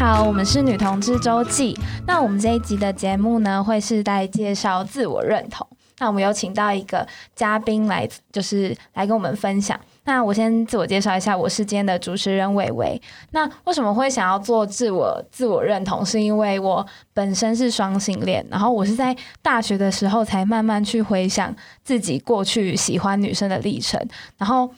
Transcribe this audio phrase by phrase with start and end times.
[0.00, 1.78] 好，我们是女同志周记。
[2.06, 5.66] 那我们这一集的节目呢，会是在介绍自我认同。
[5.98, 9.78] 那我们有请到一个嘉宾来，就是来跟我们分享。
[10.04, 12.98] 那我先自我介绍一下，我是今天的主持人伟伟。
[13.32, 16.02] 那为什么会想要做自我自我认同？
[16.02, 21.54] 是因为我本身是双性恋，然后我是在大学的时候才慢慢去回想
[21.84, 24.02] 自己过去喜欢女生的历程，
[24.38, 24.72] 然后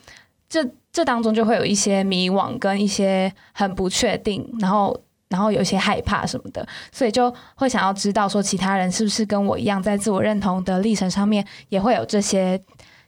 [0.49, 4.99] 这这当中就会有一些迷惘跟一些很不确定，然后。
[5.33, 12.61] 然后有一些害怕什么的，所以就会想要知道说，其他人是不是跟我一样，在自我认同的历程上面也会有这些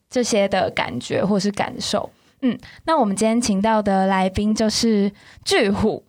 [0.09, 2.09] 这些的感觉或是感受。
[2.41, 5.11] 嗯，那我们今天请到的来宾就是
[5.43, 6.03] 巨虎。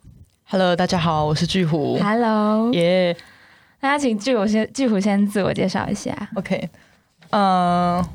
[0.45, 1.99] Hello，大家好，我是巨虎。
[2.01, 3.17] Hello，耶 Yeah！
[3.79, 6.29] 大家请巨虎先巨虎先自我介绍一下。
[6.33, 6.67] OK，
[7.29, 8.05] 嗯、uh，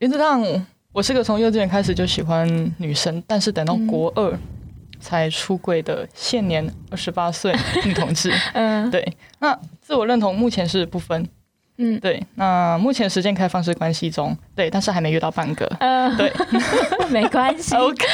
[0.00, 0.44] 原则上
[0.92, 2.46] 我是个从幼稚园开始就喜欢
[2.76, 4.30] 女生，但是等到国二。
[4.30, 4.40] 嗯
[5.04, 9.06] 才出柜的现年二十八岁女同志， 嗯，对。
[9.40, 11.28] 那自我认同目前是不分，
[11.76, 12.24] 嗯，对。
[12.36, 16.32] 那目前时间开放式关系中，对，但是还没遇到半个，嗯，对，
[17.12, 18.06] 没关系， OK。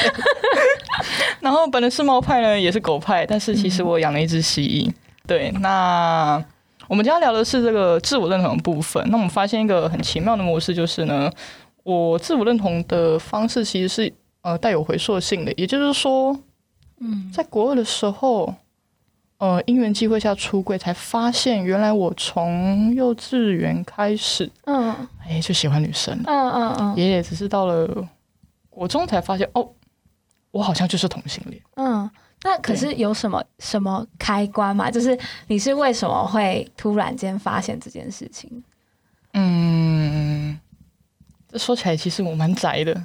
[1.39, 4.89] 然后本人是猫派呢，也是狗派，但是其实我养了一只蜥蜴。
[4.89, 4.93] 嗯、
[5.25, 6.43] 对，那
[6.89, 9.01] 我们今天聊的是这个自我认同的部分。
[9.09, 11.31] 那我们发现一个很奇妙的模式，就是呢，
[11.83, 16.37] 我自我认同的方式其实是呃带有回溯性的，也就是说。
[17.03, 18.53] 嗯，在国二的时候，
[19.39, 24.95] 呃，因缘际会下出柜，才发现原来我从幼稚园开始，嗯，
[25.27, 28.07] 哎，就喜欢女生，嗯嗯嗯，也也只是到了
[28.69, 29.67] 国中才发现，哦，
[30.51, 31.59] 我好像就是同性恋。
[31.75, 32.09] 嗯，
[32.43, 34.91] 那可是有什么什么开关吗？
[34.91, 38.63] 就是你是为什么会突然间发现这件事情？
[39.33, 40.59] 嗯。
[41.51, 42.95] 这说起来，其实我蛮宅的。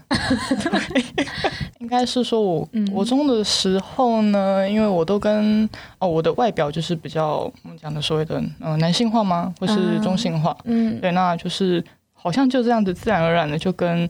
[1.81, 10.57] 应该是说，我国中的时候呢，嗯、因为我都跟哦，我的外表就是比较我们讲的所谓的呃男性化吗，或是中性化？
[10.65, 11.83] 嗯，对，那就是
[12.13, 14.05] 好像就这样子自然而然的就跟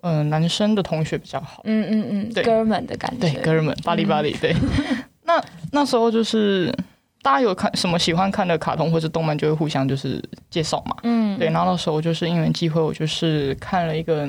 [0.00, 1.62] 嗯、呃、男生的同学比较好。
[1.64, 4.54] 嗯嗯嗯，对哥们的感觉，对哥们，巴黎巴黎，对。
[5.24, 5.42] 那
[5.72, 6.72] 那时候就是。
[7.22, 10.96] 大家有看什么喜欢看的卡通或者动漫，就会互相就是介绍嘛。
[11.02, 11.50] 嗯，对。
[11.50, 14.26] 然后那时候就是因缘机会，我就是看了一个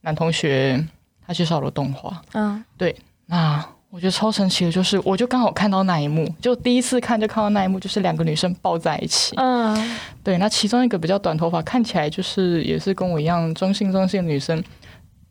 [0.00, 0.84] 男同学
[1.26, 2.20] 他介绍的动画。
[2.32, 2.94] 嗯，对。
[3.26, 9.36] 那我觉得超神奇的，就是我就刚好看到那一幕，就第一次看就看到那一幕，就是两个女生抱在一起。
[9.36, 10.36] 嗯，对。
[10.38, 14.60] 那其中一个比较短头发，看起来就是也是跟我一样中性中性的女生，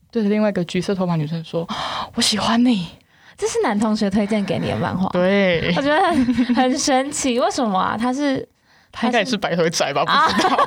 [0.09, 1.67] 对着另外一个橘色头发女生说
[2.15, 2.87] ：“我喜欢你。”
[3.37, 7.39] 这是男同学推荐给你的漫画，对，我觉得很很神奇。
[7.39, 7.97] 为什么啊？
[7.99, 8.47] 他是
[8.91, 10.05] 他应该也是百合仔吧？
[10.05, 10.63] 不知道，啊、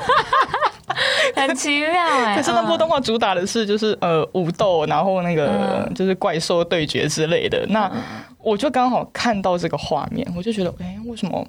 [1.46, 2.36] 很奇妙哎、欸。
[2.36, 7.60] 可是那部动画主打的是就是呃武斗，然后那个就是怪兽对决之类的。
[7.66, 7.92] 嗯、那
[8.38, 11.46] 我就刚好看到这个画面，我就觉得哎，为什么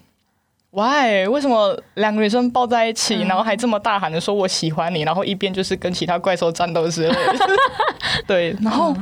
[0.69, 1.27] ？Why？
[1.27, 7.35] 为什么两个女生抱在一起，嗯、然后还这么大喊的说我喜欢你，然后一边就是跟其他怪兽战斗之类的？
[8.27, 8.95] 对，然后。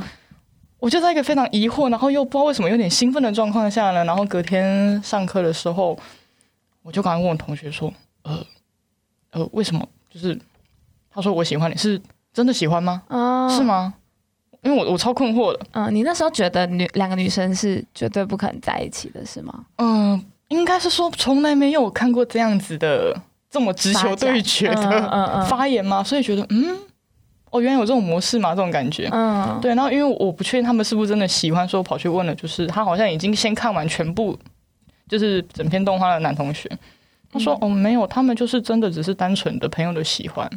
[0.86, 5.98] 嗯我就在一个非常疑惑，然后又不知道为什么有点兴奋的状况下呢，然后隔天上课的时候，
[6.84, 7.92] 我就赶快问我同学说
[8.22, 8.46] ：“呃，
[9.32, 9.84] 呃，为什么？
[10.08, 10.38] 就是
[11.10, 12.00] 他说我喜欢你是
[12.32, 13.02] 真的喜欢吗？
[13.08, 13.94] 哦，是吗？
[14.62, 15.66] 因为我我超困惑的。
[15.72, 19.66] 嗯，你那时候觉得女两个女生是绝对不可能在一起的，是吗？
[19.78, 23.20] 嗯，应该是说从来没有看过这样子的
[23.50, 26.78] 这么直球对决的发言嘛，所以觉得嗯。”
[27.50, 28.50] 哦，原来有这种模式嘛？
[28.50, 29.74] 这种感觉，嗯，对。
[29.74, 34.38] 然后因为我不确定他们是不是真的喜欢，所以我跑去问了，就是他好像已经先看完全部，
[35.08, 36.70] 就是整篇动画的男同学，
[37.32, 40.50] 他说：“嗯、哦，没有，他们就是真的只是单纯的朋友的喜欢。”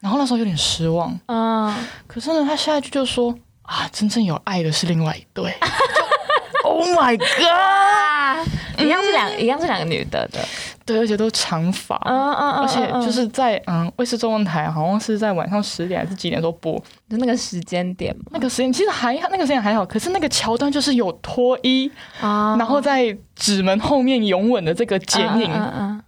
[0.00, 1.74] 然后那时候有点失望，嗯。
[2.06, 5.54] 可是呢，他下一句就说：“啊，真正有爱的是另外一对。
[6.64, 8.48] ”Oh my god！
[8.82, 10.42] 一样是两，嗯、一样是两个女的的。
[10.86, 16.76] 对，而且都长发，嗯嗯嗯，而且就是在嗯卫视中文台，好像是在晚上十点还是几点都播，
[17.08, 21.90] 就那个时间点，那个时间其实还好，那个时间还好，可是那个桥段就是有脱衣
[22.20, 25.50] 啊，然后在纸门后面拥吻的这个剪影，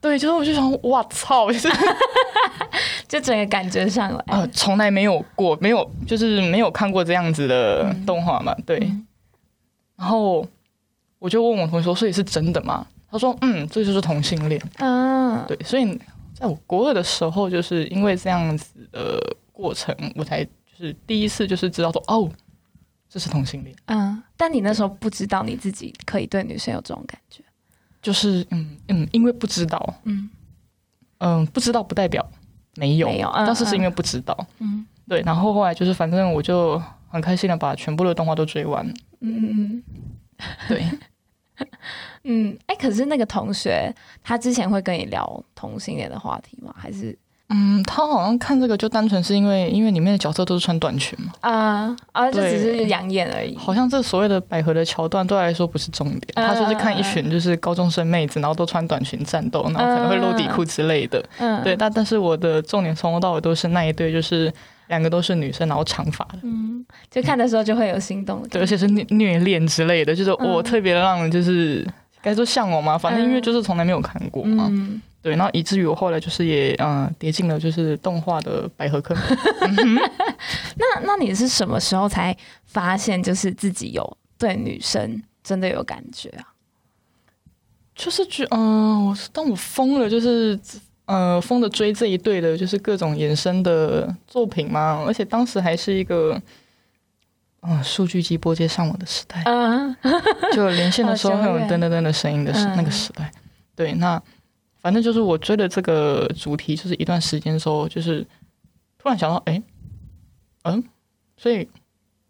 [0.00, 1.69] 对，就是我就想，哇操， 就是
[3.08, 8.76] 就整个感觉上来，呃，从来没有过，没有，就是没有看过这样子的动画嘛，对，
[9.96, 10.46] 然后
[11.19, 12.87] 我就问我同学说，所以是真的吗？
[13.11, 14.61] 他说：“嗯，这就是同性恋。
[14.79, 15.99] 嗯，对，所以
[16.35, 19.20] 在我国二的时候，就是因为这样子的
[19.53, 22.29] 过程，我才就是第一次就是知道说，哦，
[23.08, 23.75] 这是同性恋。
[23.87, 27.43] 嗯，但你那时候不知道你自己可以对女生有这种感觉，
[28.03, 30.29] 就是嗯嗯，因为不知道，嗯
[31.19, 32.29] 嗯，不知道不代表
[32.75, 34.37] 没有，没有，但是是因为不知道。
[34.58, 38.85] 嗯，对，然后后来就是反正我就很开心的把全部的动画都追完。
[39.20, 39.82] 嗯嗯嗯，
[40.69, 40.85] 对。”
[42.25, 46.75] 嗯，哎、欸，可是那个同学他之前会跟你聊同性恋的话题吗？
[46.76, 47.17] 还是？
[47.49, 53.56] 嗯，他好像看这个就单纯是因为因为里面的角色都是穿短裙嘛，啊啊，这只是养眼而已。
[53.56, 61.25] 好像这所谓的百合的桥段对他来说不是重点，他就是看一群就是高中生妹子，然后都穿短裙战斗，然后可能会露底裤之类的。
[61.38, 64.53] 嗯，对，但但是我的重点从头到尾都是那一对，就是
[64.88, 66.38] 两个都是女生，然后长发的。
[66.42, 71.86] 嗯，就看的时候就会有心动的，对，而且是虐虐恋之类的，就是我特别让人就是
[72.22, 74.68] 该说向往嘛，反正因为就是从来没有看过嘛。
[74.70, 79.16] 嗯对，然后以至于我后来就是也嗯跌进了就是动画的百合坑。
[80.76, 86.46] 那那你是什么时候才发现就是自己有对女生真的有感觉啊？
[87.96, 90.56] 就是觉嗯，我、呃、当我疯了，就是
[91.06, 95.03] 呃疯的追这一对的，就是各种衍生的作品嘛。
[95.06, 96.41] 而且当时还是一个
[97.62, 99.97] 嗯数据机拨接上网的时代，嗯，
[100.53, 103.32] 就连线的时候会有 噔噔噔的声音的时那个时代。
[103.75, 104.23] 对，那。
[104.79, 108.25] 反正就是我追的这个主题，就是一段时间之后，就是
[108.97, 109.61] 突然想到，哎，
[110.62, 110.85] 嗯，
[111.37, 111.64] 所以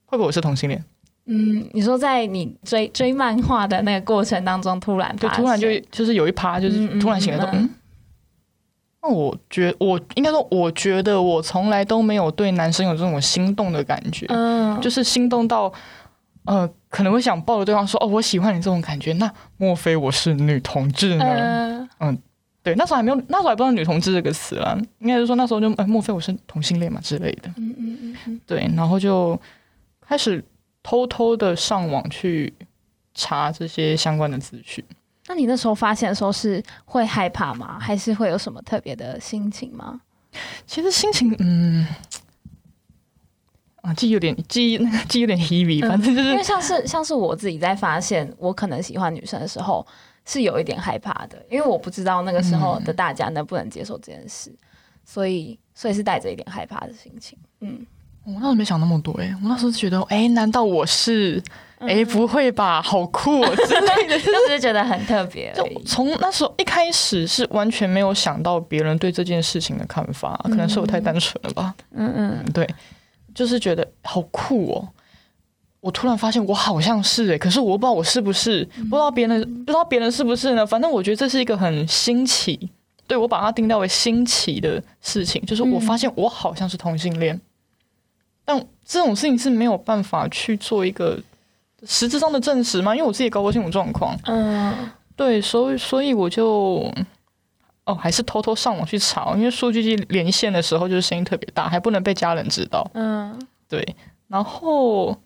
[0.07, 0.83] 会不会我是同性恋？
[1.27, 7.69] 嗯，你说在你追追漫画的那个过程当中，突然就突然就就是有一趴，就是突然醒来说，嗯，
[9.07, 15.73] 那我觉我应该说，我觉得我从来都没有对男生有这种心动的感觉，嗯，就是心动到
[16.45, 21.89] 呃可能会想抱着对方说，哦，我喜欢你这种感觉，那莫非我是女同志呢？
[22.01, 22.19] 嗯。
[22.63, 27.49] 对，那时候还没有，那时候还不知道“女同志”这个词啦，应该是说那时候就哎，莫非我是同性恋嘛之类的。
[27.59, 28.41] 嗯嗯嗯。
[28.45, 29.41] 对，然后就
[30.01, 30.45] 开始
[30.83, 32.53] 偷偷的上网去
[33.15, 34.85] 查这些相关的资讯。
[35.29, 37.79] 那你那时候发现的时候是会害怕吗？
[37.81, 40.01] 还是会有什么特别的心情吗？
[40.67, 41.87] 其实心情，嗯，
[43.83, 49.87] 啊，记忆有点记忆，那个记忆有点 heavy，反正就是、嗯、因为像是像是我自己在发现我可能喜欢女生的时候。
[50.29, 54.59] 是有一点害怕的，因为我不知道那个时候的大家能不能接受这件事，嗯、
[55.05, 57.39] 所以所以是带着一点害怕的心情。
[57.61, 57.87] 嗯，
[58.25, 61.41] 我那时候没想那么多诶、欸，我那时候觉得，哎、欸，难道我是？
[61.79, 65.53] 哎、欸，不会吧，好酷哦 之类的， 就只是觉得很特别。
[65.55, 71.75] 就从那时候一开始是完全没有想到别人对这件事情的看法，可能是我太单纯了吧。
[71.93, 72.67] 嗯嗯，嗯，对，
[73.35, 74.89] 就是觉得好酷哦。
[75.81, 80.67] 我突然发现我好像是诶，可是我不知道我是不是，不知道别人不知道别人是不是呢？
[80.67, 82.71] 反正我觉得这是一个很新奇，
[83.07, 87.41] 对，我把它定调为新奇的事情，就是我发现我好像是同性恋，
[88.45, 91.21] 但这种事情是没有办法去做一个
[91.85, 92.95] 实质上的证实吗？
[92.95, 94.17] 因为我自己也搞不清楚状况。
[94.25, 94.75] 嗯，
[95.17, 96.91] 对，所以所以我就
[97.85, 102.89] 哦，还是偷偷上网去查，因为数据机连线的时候就是声音特别大，还不能被家人知道。
[102.95, 103.39] 嗯，
[103.69, 103.97] 对，
[104.29, 105.17] 然后。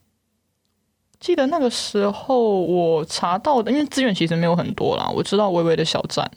[1.20, 5.06] 记得那个时候我查到的，因为资源其实没有很多啦。
[5.14, 6.30] 我知道微微的小站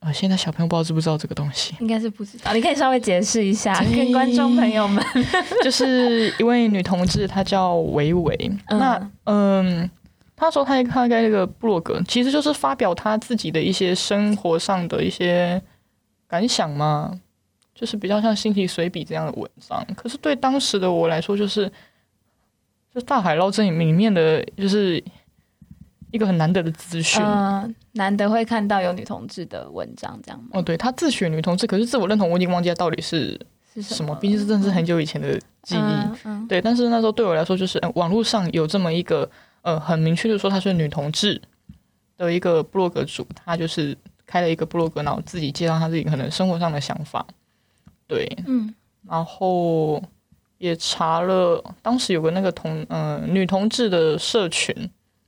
[0.00, 1.74] 啊，现在小朋友不知道知不知道这个东西？
[1.80, 5.04] 应该是不知道，你可以稍微解释一下，跟观众朋友们。
[5.62, 8.50] 就是一位女同志，她叫维维。
[8.66, 9.90] 嗯那嗯，
[10.36, 15.60] 她说她她开那个部落格，其实就是发表她自己的一些生活上的一些
[16.26, 17.18] 感想嘛，
[17.74, 19.84] 就是比较像心情随笔这样的文章。
[19.96, 21.70] 可是对当时的我来说，就是。
[22.94, 25.00] 就大海捞针里面的就是
[26.10, 30.48] 一个很难得的资讯，嗯，难得会看到有女同志的文章这样。
[30.52, 33.38] 哦，对，他自诩女同志，可是自我认同我已经忘记他到底是
[33.74, 35.78] 是什么，毕竟是真是很久以前的记忆。
[35.78, 39.28] 嗯嗯、对，但是那时候对我来说，就是、嗯、网络上有这么一个
[39.62, 41.40] 呃很明确的说她是女同志
[42.16, 43.94] 的一个部落格主，她就是
[44.26, 47.26] 开了一个部落格，然后自己介绍她自己可能生活上的想法。
[48.06, 48.72] 对，嗯，
[49.06, 50.02] 然后。
[50.58, 54.74] 也查了，当时有个那个同嗯、呃、女同志的社群，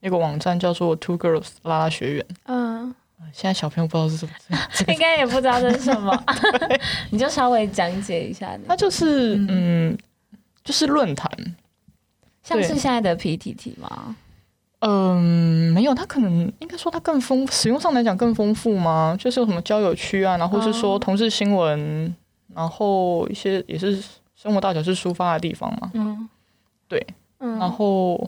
[0.00, 2.26] 那个网站叫做 Two Girls 拉拉学园。
[2.46, 2.94] 嗯，
[3.32, 4.32] 现在小朋友不知道是什么，
[4.92, 6.24] 应该也不知道这是什么
[7.10, 9.98] 你就稍微讲解一下、它就是嗯，嗯，
[10.64, 11.30] 就是论坛，
[12.42, 14.16] 像是现在的 PTT 吗？
[14.80, 19.14] 嗯，没有，它可能应该说它更丰，使用上来讲更丰富吗？
[19.18, 22.16] 就是有什么交友区啊，然后是说同事新闻，嗯、
[22.54, 24.02] 然后一些也是。
[24.42, 25.90] 生活大小事抒发的地方嘛？
[25.92, 26.26] 嗯，
[26.88, 27.06] 对，
[27.40, 28.18] 嗯，然后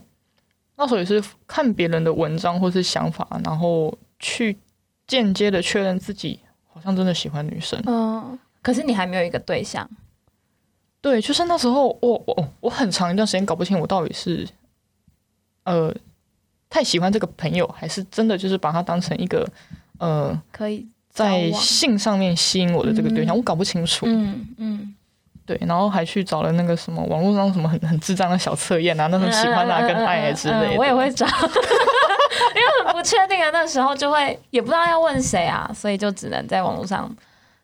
[0.83, 4.59] 那时候也是看别人的文章或是想法，然后去
[5.07, 7.81] 间接的确认自己好像真的喜欢女生。
[7.87, 9.89] 嗯，可是你还没有一个对象。
[11.01, 14.45] 对，就是那时候我我我很长一段时间搞不清我到底是
[15.62, 15.95] 呃
[16.69, 19.49] 太喜欢这个朋友，还是真的就是把他当成一个
[19.99, 24.05] 呃可以在性上面吸引我的这个对象，嗯、我搞不清楚。
[24.09, 24.81] 嗯嗯。
[24.81, 24.95] 嗯
[25.53, 30.77] 对，然后还去找了那个什么网络上什么很很智障的小测验啊，那种喜欢啊跟爱之类的。
[30.79, 31.27] 我也会找，
[32.57, 37.15] 因为很不确定啊那时候，就会也不知道要问谁啊，所以就只能在网络上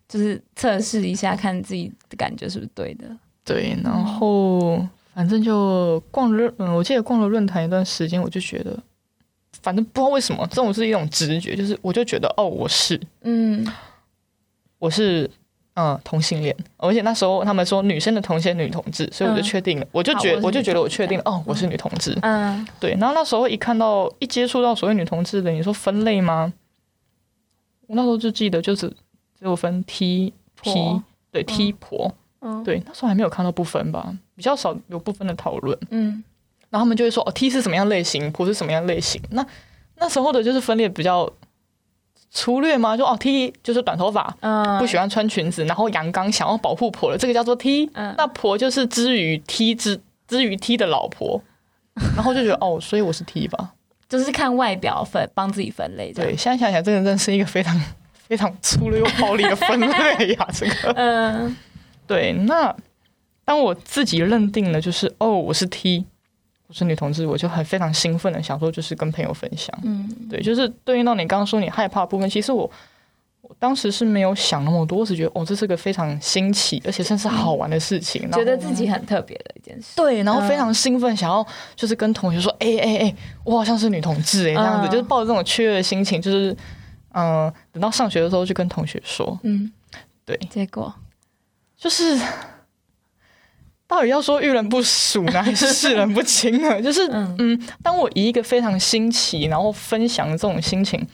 [0.06, 3.06] 就是测试一下，看自己的感觉是不是对的。
[3.44, 8.78] 对，然后反正就逛了，嗯，我记得逛了论坛一段时间，我就觉得，
[9.62, 13.66] 反正不知道为什么，这种是一种直觉，就是我就觉得，哦，我是，嗯，
[14.78, 15.30] 我是。
[15.80, 22.18] 嗯，同性恋，而且那时候他们说女生的同性女同志，所以我就确定了，嗯、我就觉我，我就觉得我确定了，哦，我是女同志。
[22.22, 22.96] 嗯，对。
[22.98, 26.52] 然后那时候一看到一接触到所谓女同志的，你说分类吗？
[27.86, 35.78] 我那时候就记得就是只有分 T P，对 T 婆，嗯，对，那时候还没有看到不分吧，比较少有不分的讨论。
[35.90, 36.24] 嗯，
[36.70, 39.22] 然后他们就会说哦，T 是什么样类型，婆是什么样类型。
[39.30, 39.46] 那
[39.94, 41.32] 那时候的就是分裂比较。
[42.30, 42.96] 粗略吗？
[42.96, 47.88] 就哦，T 就是短头发，嗯，不喜欢穿裙子，然后阳刚，想要保护婆的，这个叫做 T。
[47.94, 51.42] 嗯，那婆就是之于 T 之之于 T 的老婆，
[52.14, 53.72] 然后就觉得哦，所以我是 T 吧，
[54.08, 56.12] 就是看外表分帮自己分类。
[56.12, 57.80] 对，现在想想，这个真的是一个非常
[58.28, 60.92] 非常粗略又暴力的分类呀， 这个。
[60.96, 61.56] 嗯，
[62.06, 62.32] 对。
[62.32, 62.74] 那
[63.44, 66.04] 当我自己认定了，就是哦，我是 T。
[66.68, 69.74] 我是女同志，我就很非常兴奋的想说，就是跟朋友分享。
[69.82, 72.70] 嗯，对，就是对应到你刚刚说你害怕的部分，其实我
[73.40, 79.96] 我当时是没有想那么多，我只觉得哦，这是个非常新奇而且甚至好玩的事情，嗯、觉得自己很特别的一件事。
[79.96, 86.52] 对，然后非常兴奋，想要就是跟同学说，哎哎哎，我好像是女同志哎，这样子，嗯、就是抱着这种雀跃的心情，就是
[87.12, 89.72] 嗯、呃，等到上学的时候就跟同学说，嗯，
[90.26, 90.94] 对，结果？
[91.78, 92.20] 就是。
[93.88, 96.80] 到底要说遇人不淑呢，还是识人不清呢？
[96.82, 101.04] 就是嗯，嗯，当我以一个非常新奇，然后分享这种心情，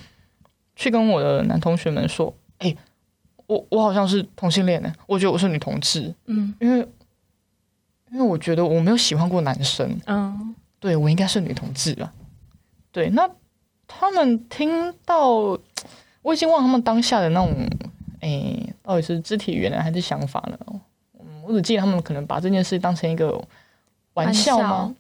[0.75, 2.77] 去跟我的男同学们说：“哎、欸，
[3.47, 6.81] 我我好像是同性恋呢，我觉得我是女同志。”嗯，因为
[8.11, 9.97] 因为我觉得我没有喜欢过男生。
[10.07, 12.13] 嗯，对，我应该是女同志吧？
[12.91, 13.31] 对，那
[13.87, 15.57] 他们听到，
[16.23, 17.55] 我已经忘他们当下的那种，
[18.21, 20.59] 哎、欸，到底是肢体语言还是想法呢？
[21.47, 23.43] 我只记得他们可能把这件事当成一个
[24.15, 24.95] 玩笑吗？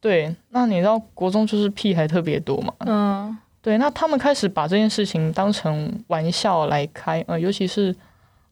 [0.00, 2.74] 对，那你知道国中就是屁还特别多嘛？
[2.80, 7.92] 嗯，对，那他们开始把这件事情当成玩笑来开，呃，尤其是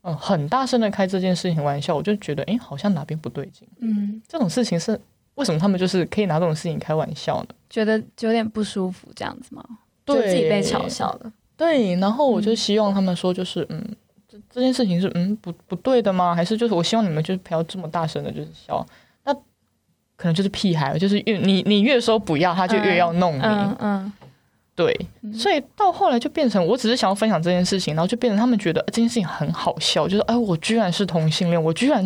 [0.02, 3.66] 嗯、呃、很大声的开这件事情玩笑，我就觉得哎，好像哪边不对劲。
[3.80, 5.00] 嗯，这种事情是
[5.35, 7.49] 为什么他们就是可以拿这种事情开玩笑呢？
[7.69, 9.64] 觉得就有点不舒服这样子吗？
[10.04, 11.33] 对，就自己被嘲笑了。
[11.57, 13.85] 对，然后我就希望他们说就是嗯。
[14.50, 16.35] 嗯这件事情是嗯不不对的吗？
[16.35, 18.85] 还是就是我希望你们就是不要这么大声的，就是笑，
[19.25, 19.33] 那
[20.16, 23.42] 可能就是屁孩，就是越你你越说不要，他就越要弄你。
[23.42, 24.12] 嗯，嗯
[24.75, 24.95] 对，
[25.33, 32.02] 所以到后来就变成，我只是想要分享这件事情，然后就变成他们觉得这件事情很好笑，就是哎，我居然是同性恋，我居然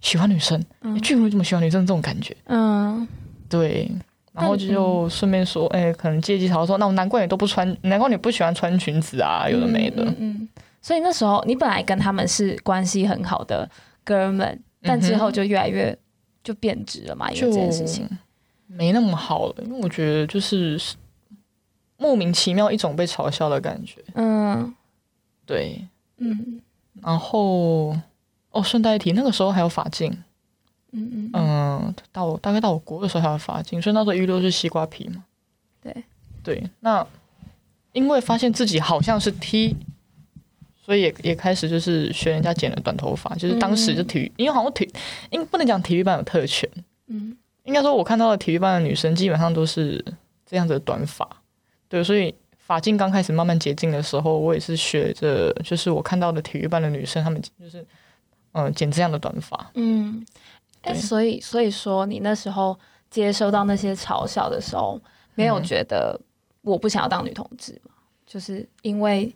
[0.00, 2.36] 喜欢女生，你居然这么喜欢女生这种感觉。
[2.44, 3.06] 嗯，
[3.48, 3.90] 对，
[4.32, 10.04] 然后就顺便说，哎，可能借机讨论说，那我难怪你都不穿，难怪你不喜欢穿裙子啊，有的没的。
[10.04, 10.16] 嗯。
[10.18, 10.48] 嗯
[10.86, 13.68] 所以那时候你本来跟他们是关系很好的
[14.04, 15.98] 哥们，但之后就越来越
[16.44, 18.08] 就变质了嘛，因为这件事情
[18.68, 19.54] 没那么好了。
[19.64, 20.80] 因为我觉得就是
[21.96, 24.00] 莫名其妙一种被嘲笑的感觉。
[24.14, 24.72] 嗯，
[25.44, 25.84] 对，
[26.18, 26.60] 嗯。
[27.02, 27.88] 然后
[28.52, 30.16] 哦，顺带一提，那个时候还有法镜。
[30.92, 35.24] 嗯嗯嗯，到大概到我国的时候还有发禁，所以那时候一路是西瓜皮嘛。
[35.82, 36.04] 对
[36.44, 37.04] 对，那
[37.90, 39.74] 因为发现自己好像是 T。
[40.86, 44.88] 所以也也开始就是学人家剪了短头发，就是当时就体育，嗯、因为好像体，
[45.30, 46.70] 因为不能讲体育班有特权，
[47.08, 50.02] 嗯，应该说我看到的体育班的女生基本上都是
[50.48, 51.28] 这样子的短发，
[51.88, 57.84] 对，所以发禁刚开始慢慢解禁的时候，我也是学着，就是我看到的体育班的女生，她们就是
[58.52, 60.24] 嗯剪这样的短发，嗯，
[60.82, 62.78] 哎对，所以所以说你那时候
[63.10, 65.00] 接收到那些嘲笑的时候，
[65.34, 66.16] 没有觉得
[66.62, 67.90] 我不想要当女同志吗？
[67.90, 69.34] 嗯、就是因为。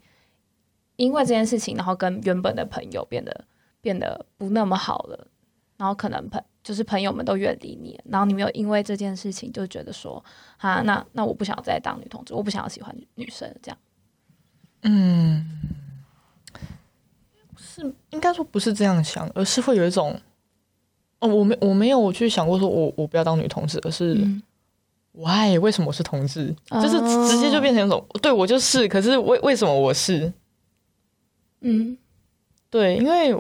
[1.01, 3.45] 因为这件事情，然后跟原本的朋友变得
[3.81, 5.27] 变得不那么好了，
[5.79, 10.23] 然后可能朋就是朋友们都远离你，然后你没有因为这件事情就觉得说，
[10.59, 13.79] 啊，那那我不想再当女同志，我不想要喜欢女生这样。
[14.83, 15.47] 嗯，
[17.57, 20.21] 是应该说不是这样想，而是会有一种，
[21.21, 24.15] 哦，我没我没有去想过说我我不要当女同志，而是
[25.13, 26.55] ，why、嗯、为什么我是同志？
[26.71, 30.31] 就是直接就变成一种，对我就是，可是为为什么我是？
[31.61, 31.97] 嗯，
[32.71, 33.35] 对，因为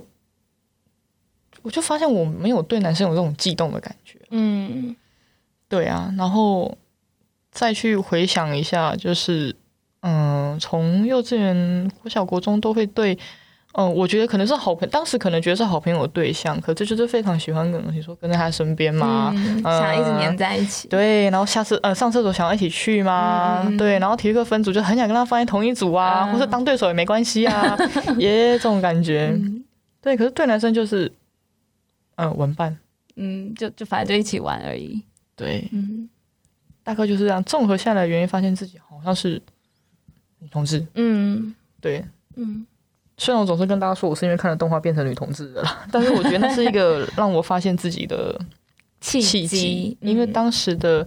[1.63, 4.19] 我就发现我没有对男生有这种悸动的感觉。
[4.31, 4.95] 嗯，
[5.69, 6.77] 对啊，然后
[7.51, 9.55] 再去回想一下，就是
[10.01, 13.19] 嗯，从幼稚园、国小、国中都会对
[13.73, 20.89] 嗯，我觉得可能是好朋，当时可能觉得是好朋友的对象，可这就是非常喜欢跟东西说跟在他身边嘛，想一直黏在一起。
[20.89, 27.77] 对，然后下次呃上厕所想要一起去嘛，嗯、对，然后体育课分组就很想跟他放在同一组啊，嗯、或者当对手也没关系啊，
[28.19, 29.31] 耶、yeah, 这种感觉。
[29.35, 29.65] 嗯、
[30.03, 31.07] 对，可是对男生就是
[32.17, 32.77] 嗯、呃、玩伴，
[33.15, 35.01] 嗯，就就反正就一起玩而已。
[35.37, 36.11] 对，嗯，
[36.83, 37.43] 大概就是这样。
[37.45, 39.41] 综合下来的原因，发现自己好像是
[40.41, 40.85] 女同志。
[40.95, 42.67] 嗯，对，嗯。
[43.21, 48.41] 虽然我总是跟大家说我是因为看了动画变成女同志的啦，但是我觉得那是一个 让我发现自己的
[48.99, 51.07] 契机，因为当时的，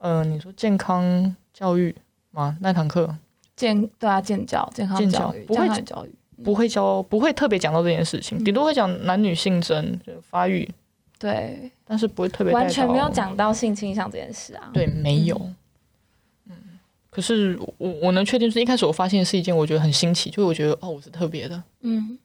[0.00, 1.96] 嗯、呃，你说健康教育
[2.30, 2.54] 吗？
[2.60, 3.16] 那堂课
[3.56, 10.70] 健对啊，健教健康教育，不会教育，不会教，不会特别讲到这件事情，顶、嗯、多会讲男女性征就发育，
[11.18, 15.34] 对，但是不会特别完全没有讲到性倾向这件事啊，对，没有。
[15.36, 15.56] 嗯
[17.16, 22.18] 可是我我能确定是一开始我发现是一件我觉得很新奇，就我觉得哦，我是特别的，嗯，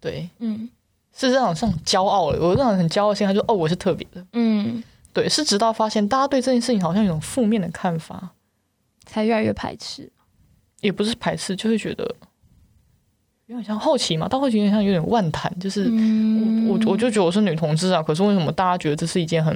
[0.00, 0.66] 对，嗯，
[1.14, 8.30] 是这种像骄傲的，我这种很骄傲心，他就哦，我是特别的，嗯，对，是直到发现大家对这件事情好像有种负面的看法，
[9.04, 10.10] 才越来越排斥，
[10.80, 12.02] 也不是排斥，就会觉得
[13.48, 19.54] 有点像好奇嘛，到后期有点像有点万谈，就是我、嗯、我我就觉得我是女同志啊，可是为什么大家觉得这是一件很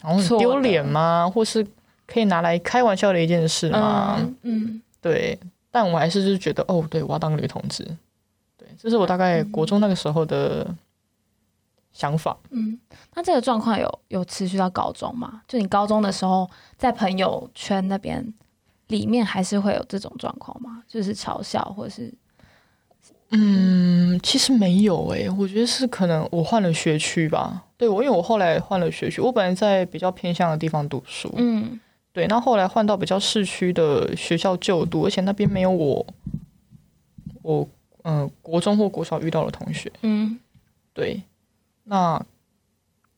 [0.00, 1.28] 然后很丢脸吗？
[1.28, 1.66] 或是？
[2.08, 4.16] 可以拿来开玩笑的一件事吗？
[4.18, 5.38] 嗯，嗯对，
[5.70, 7.84] 但我还是就是觉得，哦，对，我要当女同志，
[8.56, 10.66] 对，这是我大概国中那个时候的
[11.92, 12.34] 想法。
[12.50, 12.78] 嗯，
[13.14, 15.42] 那这个状况有有持续到高中吗？
[15.46, 16.48] 就你高中的时候，
[16.78, 18.32] 在朋友圈那边
[18.86, 20.82] 里面，还是会有这种状况吗？
[20.88, 22.12] 就是嘲笑，或者是？
[23.30, 27.66] 嗯，其实没有诶、欸，我觉得是可能我换了学区吧。
[27.76, 31.30] 对，我因为我后来换了学区，我本来在比较偏向的地方读书。
[31.36, 31.78] 嗯。
[32.10, 36.04] 对，那后来换到比较市区的学校就读，而且那边没有我，
[37.42, 37.68] 我
[38.02, 39.92] 嗯、呃，国中或国小遇到的同学。
[40.02, 40.36] 嗯，
[40.92, 41.22] 对，
[41.84, 42.20] 那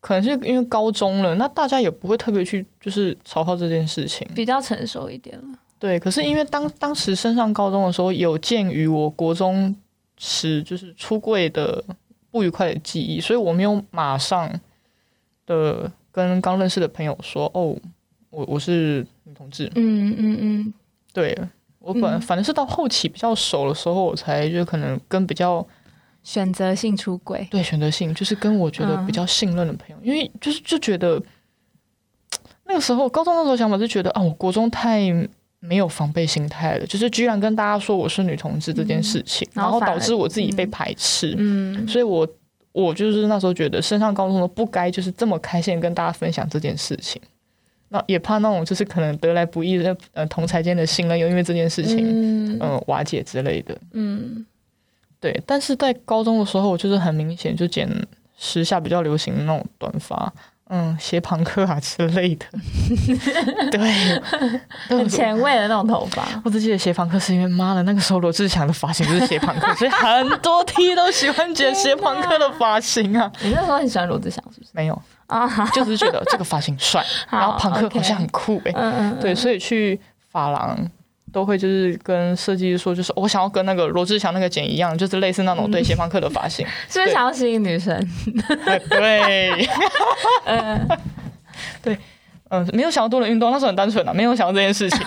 [0.01, 5.59] 可能是因为高中了，那大家也不会特别去就是嘲笑这件事情，比较成熟一点了。
[5.79, 9.75] 对，可是因为当当时升上高中的时候，有鉴于我国中
[10.19, 11.83] 时就是出柜的
[12.31, 14.61] 不愉快的记忆，所以我没有马上
[15.47, 17.75] 的跟刚认识的朋友说哦。
[18.31, 20.75] 我我是女同志，嗯嗯嗯，
[21.13, 21.37] 对
[21.81, 25.67] 我本、嗯、反正是到后期比较熟的时候，我才就可能跟比较
[26.23, 31.21] 选择性出轨，对选择性就是跟我觉得比较信任的朋友，嗯、因为就是就觉得
[32.67, 35.11] 那个时候高中那时候想法就觉得啊，我国中太
[35.59, 42.29] 没有防备心态了，就是居然跟大家说我是女同志这件事情，嗯、然后导致我自己被排斥，嗯，所以我
[42.73, 47.21] 我就是那时候觉得升上高中都不该就是这么开心跟大家分享这件事情。
[47.93, 53.77] 那也怕那种就是可能得来不易的呃同才间的信任又因为这件事情嗯、呃、瓦解之类的。
[53.93, 54.47] 嗯。
[55.19, 57.87] 对，但是在高中的时候我就是很明显就剪
[58.39, 60.33] 时下比较流行的那种短发
[60.69, 62.47] 嗯斜旁克啊之类的。
[63.71, 63.81] 对。
[64.89, 66.27] 很前卫的那种头发。
[66.43, 73.31] 我只记得斜旁克是因为妈的那个时候罗志祥的发型就是斜旁克所以很多 T 都喜欢剪斜旁克的发型啊。
[73.43, 74.71] 你那时候很喜欢罗志祥是不是？
[74.73, 80.77] 没有啊， 就是觉得这个发型帅， 然后庞克好像很酷哎、欸，对，所以去发廊
[81.33, 87.97] 都会就是跟设计师说，就是我想要跟那个罗志祥那个剪一样，就是类似那种对斜方克的发型， 是不是想要吸引女生？
[88.89, 89.69] 对，
[90.47, 90.89] 嗯，
[91.81, 91.97] 对，
[92.49, 95.01] 嗯，没有想要多人运动，那是很单纯的，没有想到这件事情，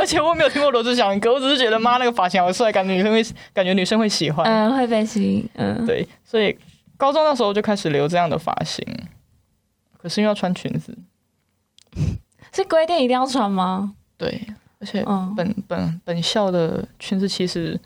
[0.00, 6.56] 而且我没有听过罗志祥的歌，我只是觉得妈那个发型好帅，感觉女生会感觉女生会喜欢，嗯，会被吸引，嗯，对，所以
[6.96, 8.82] 高中那时候就开始留这样的发型。
[10.06, 10.96] 可是因为要穿裙子，
[12.54, 13.92] 是规定一定要穿吗？
[14.16, 14.40] 对，
[14.78, 15.02] 而且
[15.36, 17.76] 本、嗯、本本校的裙子其实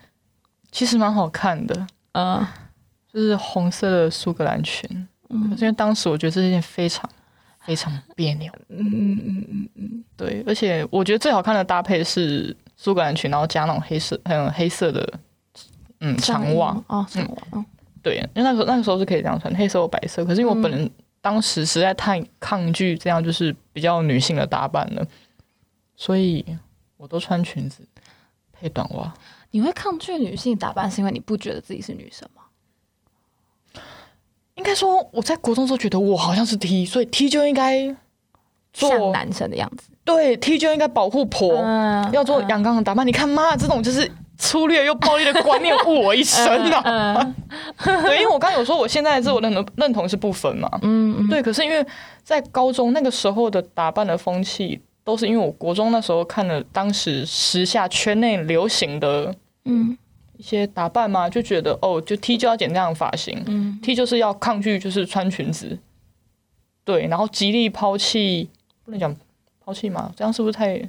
[0.71, 2.47] 其实蛮好看的，嗯，
[3.11, 4.87] 就是红色的苏格兰裙，
[5.31, 7.09] 嗯，因为当时我觉得这件非常
[7.65, 15.11] 非常别扭， 嗯嗯嗯嗯嗯，对，而且我觉得最好看的搭配是苏格兰裙，然后加那种黑色还有黑色的
[16.01, 16.77] 嗯长袜。
[16.89, 17.65] 哦，长袜，嗯，
[18.03, 20.85] 对，因为那个时候那个时候是可以这样穿，黑色或白色，可是因为我本人。
[20.85, 25.07] 嗯当时实在太抗拒这样就是比较女性的打扮了，
[25.97, 26.45] 所以
[26.97, 27.87] 我都穿裙子
[28.53, 29.13] 配短袜。
[29.51, 32.43] 你会抗拒女性打扮，是因为你不觉得自己是女生吗？
[34.55, 37.95] 应该说，我在国中时候觉得我好像是 T，所以 T 就应该
[38.73, 39.91] 做像男生的样子。
[40.05, 43.05] 对，T 就应该保护婆，嗯、要做阳刚的打扮。
[43.05, 44.11] 嗯、你看妈，这种就是。
[44.41, 46.83] 粗略又暴力的观念误我一生啊！
[46.85, 47.35] 嗯
[47.77, 50.67] 嗯、 对，因为我刚刚有说，我现在自我认同认同是不分嘛。
[50.81, 51.43] 嗯，嗯对。
[51.43, 51.87] 可是因为
[52.25, 59.35] 在高中那个时候的打扮的风气，都是因为我国中那时候看了当时时下圈内流行的
[59.67, 59.97] 嗯
[60.39, 65.79] 一些打扮嘛，就觉得哦，就 T 就要剪这样的发型，嗯，T 就是要抗拒就是穿裙子，
[66.83, 68.49] 对，然后极力抛弃，
[68.87, 69.15] 不能讲
[69.63, 70.81] 抛弃嘛，这样是不是太？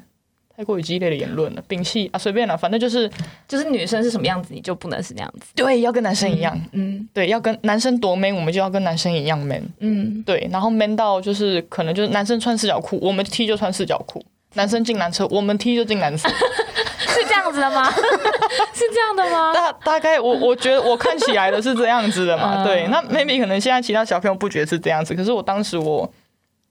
[0.56, 3.10] 太过于激烈的言论了，摒弃啊，随便了，反正就是
[3.48, 5.48] 就是女生是什么样子，你就不能是那样子。
[5.56, 14.20] 对，要跟男生一样，嗯，嗯对，要跟男生多 man，我们就要跟男生一样 man，嗯，对，然后 man 到就是可能就是男生穿四角裤，我们 T 就穿四角裤；
[14.54, 16.28] 男生进男厕，我们 T 就进男厕，
[17.08, 17.90] 是这样子的吗？
[18.74, 19.54] 是这样的吗？
[19.54, 26.12] 大大概我我觉得我看起来的是这样子的嘛，对，那 maybe 可能现在其他小朋友不觉得是这样子，可是我当时我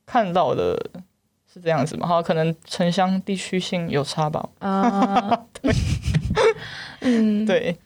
[0.06, 0.78] 看到的。
[1.52, 2.06] 是这样子嘛？
[2.06, 4.48] 哈，可能城乡地区性有差吧。
[4.60, 5.72] 啊，对，
[7.00, 7.76] 嗯，对，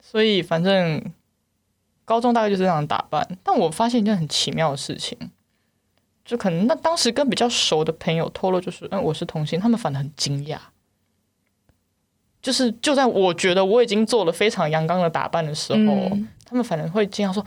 [0.00, 1.02] 所以反正
[2.04, 3.26] 高中大概就是这样打扮。
[3.42, 5.18] 但我发现一件很奇妙的事情，
[6.24, 10.58] 就可能那当时跟比较熟的朋友透露，就是嗯，我是同性，他们反而很惊讶。
[12.40, 17.44] 就是就在我觉得我已经做了非常阳刚的打扮的时候，嗯、他们反而会惊讶说：“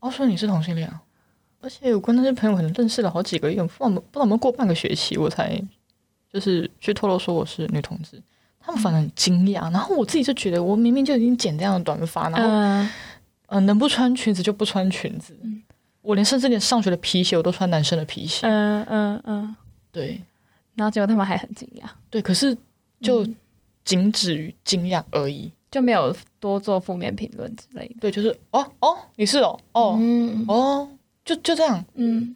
[0.00, 0.92] 哦，说你是同性恋。”
[1.60, 5.60] 而且我跟那些朋友可能认识了好几个月，不知道不知道有没有过半个学期，我才
[6.32, 8.22] 就是去透露说我是女同志，
[8.60, 9.62] 他们反而很惊讶。
[9.72, 12.90] 然后我自己就觉得，我明明就已经剪这样的短发，然后嗯、
[13.46, 15.36] 呃，能不穿裙子就不穿裙子，
[16.00, 19.56] 我连甚至连上学的皮鞋我都穿男生的皮鞋，嗯嗯嗯，
[19.90, 20.20] 对。
[20.76, 22.56] 然后结果他们还很惊讶，对，可是
[23.00, 23.26] 就
[23.84, 27.94] 仅止于惊讶而已，就没有多做负面评论之类的。
[28.00, 30.88] 对，就是哦哦，你是哦哦、嗯、哦。
[31.28, 32.34] 就就这样，嗯，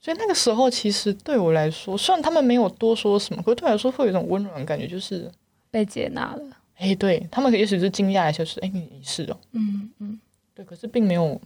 [0.00, 5.30] 所以那个时候其实对我来说，虽然他们没有多说什么，可是对我来说会有一种温暖的感觉，就是
[5.70, 6.42] 被接纳了。
[6.76, 10.18] 哎、欸，对他们也许是惊讶一下，就是哎，你你是哦，嗯嗯，
[10.54, 11.38] 对，可是并没有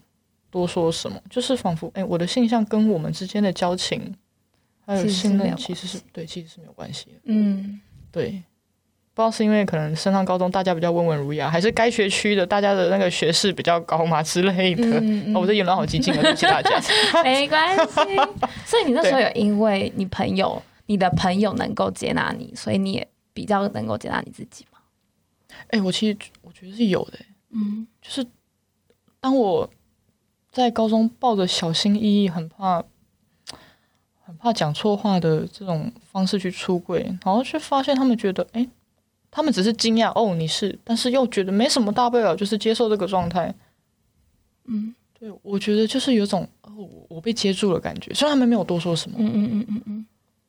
[0.48, 4.14] 多说什么，就是仿佛哎，我的性向跟我们之间的交情
[4.86, 7.80] 还有信任，其实是对，其实是没有关系的，嗯，
[8.12, 8.40] 对。
[9.16, 14.84] 不知道是因为可能升上高中，大家比较温文儒雅，还是该学区的大家的那个学识比较高嘛之类的。
[15.00, 16.78] 嗯嗯哦、我这言论好激进啊，对不起大家。
[17.24, 17.94] 没关系。
[18.66, 24.78] 所以你那时候有因为你朋友、你的朋友能够接纳你，所以你也比较能够接纳你自己吗？
[25.68, 27.18] 哎、欸，我其实我觉得是有的。
[27.52, 28.26] 嗯，就是
[29.18, 29.70] 当我
[30.52, 32.84] 在高中抱着小心翼翼、很怕、
[34.22, 38.68] 很怕讲错话的这种方式去出柜，然后却发现他们觉得，哎、欸。
[39.36, 43.54] 他们只是惊讶哦，你是，但是又觉得没什么大不了，就是接受这个状态。
[44.64, 48.14] 嗯，对，我觉得就是有种哦，我被接住了感觉。
[48.14, 50.06] 虽然他们没有多说什么，嗯嗯嗯嗯嗯，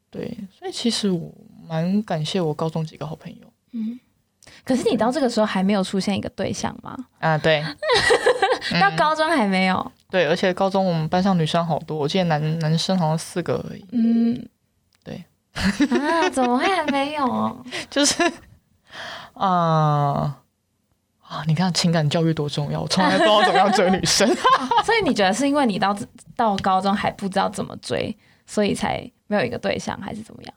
[0.10, 1.30] 对，所以其实我
[1.68, 3.48] 蛮感谢我高中几个好朋友。
[3.74, 4.00] 嗯，
[4.64, 6.98] 可是你到这个时候还没有出现一个对象吗？
[7.20, 7.62] 啊，对，
[8.80, 9.92] 到高中还没有、嗯。
[10.10, 13.86] 对，而且高中我们班上女生好多，我记得男男生好像四个而已。
[13.92, 14.48] 嗯，
[15.04, 15.26] 对。
[15.90, 17.66] 啊，怎么会还没有？
[17.92, 18.16] 就是。
[19.38, 20.38] 啊
[21.22, 21.44] 啊！
[21.46, 24.28] 你看情感教育多重要，我从来不知道怎么样追女生。
[24.86, 25.96] 所以你觉得是因为你到
[26.36, 30.54] 到高中还不知道怎么追，所以才没有一个对象，还是怎么样？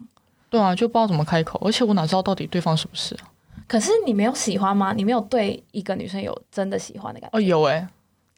[0.49, 3.31] 对啊，就不知道怎么开口，而且我哪知道到底对方是不是啊？
[3.67, 4.93] 可是你没有喜欢吗？
[4.93, 7.37] 你没有对一个女生有真的喜欢的感觉？
[7.37, 7.89] 哦，有哎、欸，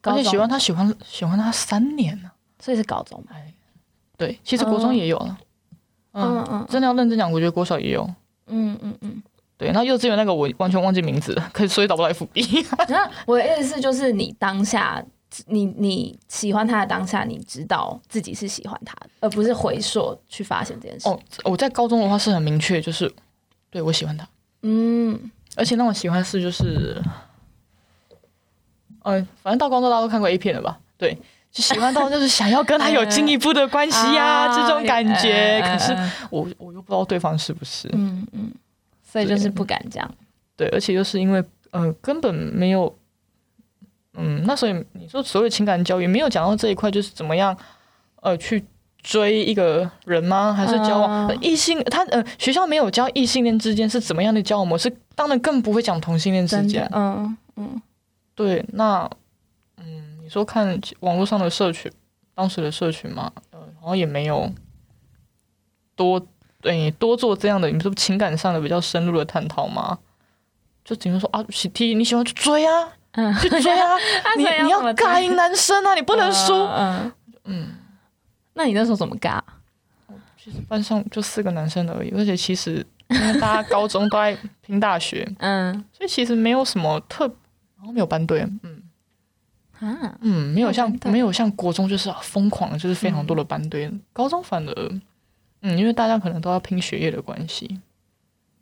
[0.03, 3.53] 而且喜欢她，喜欢喜欢她三年呢、啊，所以是高中哎，
[4.17, 5.37] 对，其实国中也有了。
[6.13, 8.03] 嗯嗯，嗯，真的要认真讲，我觉得国小也有。
[8.47, 9.23] 嗯嗯嗯。
[9.57, 12.65] 对，然后幼稚园那个我完全忘记名字了，可是所以找不到 FB。
[12.89, 15.01] 那我的意思就是，你当下，
[15.45, 21.07] 你你喜欢他的当下，你知道自己是喜欢他的，而不是回溯去发现这件事。
[21.07, 23.13] 哦，我在高中的话是很明确，就是
[23.69, 24.27] 对我喜欢他。
[24.63, 26.99] 嗯，而且那种喜欢是就是，
[29.03, 30.79] 嗯、呃，反正到高中大家都看过 A 片了吧？
[30.97, 31.15] 对，
[31.51, 35.61] 就喜欢到就是想要跟他有进一步的关系呀、 啊，这种感觉。
[35.61, 35.95] 可是
[36.31, 37.87] 我我又不知道对方是不是。
[37.93, 38.51] 嗯嗯。
[39.13, 40.15] 所以就是不敢这样，
[40.57, 42.97] 对，而且又是因为，呃，根本没有，
[44.15, 47.55] 嗯，那所以你说所谓情感教育没有讲到这一块，就是怎么样，
[48.23, 48.65] 呃，去
[49.03, 50.51] 追一个人吗？
[50.51, 51.79] 还是交往异性？
[51.83, 56.89] 他呃，学校没有教异性恋之间是怎么样的交往模式，当然更不会讲同性恋之间。
[56.91, 57.79] 嗯嗯，
[58.33, 59.07] 对，那
[59.77, 61.91] 嗯，你说看网络上的社群，
[62.33, 64.51] 当时的社群嘛，呃，好像也没有
[65.95, 66.27] 多。
[66.63, 69.99] 对，多做这样的，你说情感上的比较深入的探讨吗？
[70.83, 73.97] 就只能说啊，喜 T 你喜欢去追啊，嗯、去追啊，
[74.37, 76.53] 你你要尬赢男生啊，你不能输。
[76.55, 77.13] 嗯嗯，
[77.45, 77.67] 嗯，
[78.53, 79.39] 那你那时候怎么尬？
[80.41, 87.25] 其实班上就四个男生而已，而且其实因为大家高中都在拼大学， 嗯，所以其实没有什么特，
[87.77, 88.81] 然后没有班队，嗯
[89.79, 95.01] 啊，嗯，没有像没有像国中就是疯狂，就是非常多的班队，嗯、高中反而。
[95.63, 97.79] 嗯，因为大家可能都要拼学业的关系，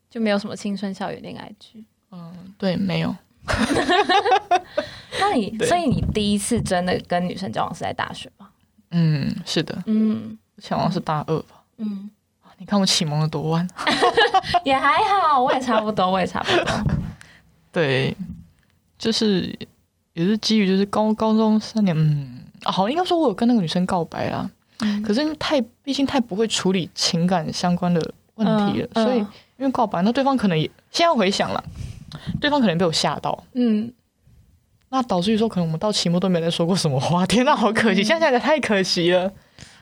[0.10, 1.84] 就没有什么青春校园恋爱剧。
[2.12, 3.16] 嗯，对，没有。
[5.20, 8.50] 那你所以你第一次真的跟女生交往是在大学吗？
[8.92, 11.64] 嗯，是的，嗯，想往是大二吧。
[11.78, 12.10] 嗯，
[12.58, 13.68] 你看我启蒙的多晚，
[14.64, 16.96] 也还好，我也差不多，我也差不多。
[17.72, 18.16] 对，
[18.98, 19.58] 就是
[20.14, 24.50] 也是基于就是高高中三年，嗯，好，应该说我有跟那个女生告白啦，
[24.82, 28.02] 嗯、可是因为太毕竟太不会处理情感相关的
[28.36, 29.20] 问题了，所以
[29.58, 31.64] 因为告白，那对方可能也现在回想了，
[32.40, 33.94] 对方可能被我吓到，嗯。
[34.94, 37.26] 那导致于说，可能我们到期末都没再说过什么话。
[37.26, 38.04] 天呐，好可惜！
[38.04, 39.24] 现在想想太可惜了。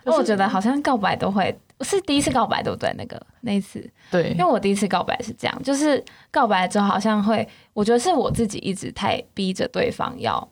[0.05, 2.93] 因为我觉得好像告白都会是第一次告白，对不对？
[2.95, 10.47] 那个那一次，对，因为我第一次告白是这样，就是告白之后好像会，我觉得是我自己一直太逼着对方要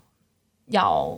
[0.70, 1.16] 要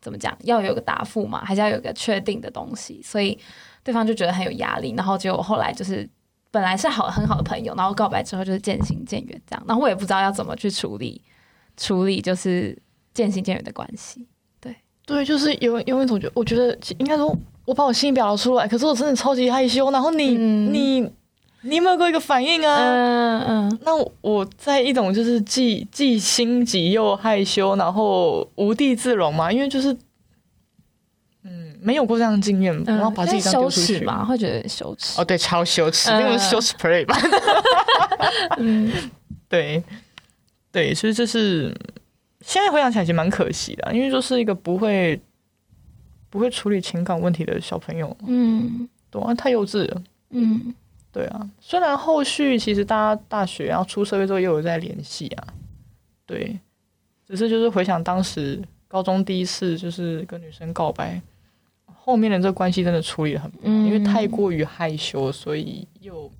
[0.00, 3.38] 怎么讲，要有个答复嘛，还是要有个确定的东西，所以
[3.82, 4.94] 对方就觉得很有压力。
[4.96, 6.08] 然后结果后来就是
[6.50, 9.64] 本来是好很好的朋友，然后告白之后就是渐行渐远这样。
[9.66, 11.22] 然后我也不知道要怎么去处理。
[11.76, 12.76] 处理就是
[13.14, 14.28] 渐行渐远的关系，
[14.60, 17.34] 对对，就是有有一种觉，我觉得应该说，
[17.64, 19.90] 我把我心里表达出来，可是我真的超级害羞。
[19.90, 21.10] 然后你、嗯、你
[21.62, 22.76] 你有没有过一个反应啊？
[22.78, 23.78] 嗯嗯。
[23.82, 29.92] 那我在一种就是既既心急又害羞，然后无地自容嘛，因为就是
[31.44, 35.20] 嗯没有过这样的经验，嗯、然后把自己当丢出去嘛，会觉得羞耻。
[35.20, 37.16] 哦，对，超羞耻，那个羞耻 play 吧。
[38.58, 38.90] 嗯，
[39.48, 39.82] 对。
[40.72, 41.76] 对，所以这是
[42.42, 45.20] 现在回想起来其实蛮可惜的，因为就是一个不会
[46.30, 50.72] 不会处理情感问题的小朋友，嗯，对啊，太幼稚了，嗯，
[51.12, 51.50] 对啊。
[51.60, 55.46] 虽然后续其实大家大学然后出社会之后又有在联系啊，
[56.26, 56.58] 对，
[57.26, 61.20] 只是就是回想当时高中第一次就是跟女生告白，
[61.86, 66.30] 后面的这个关系真的处理得很，嗯，因为太过于害羞，所以又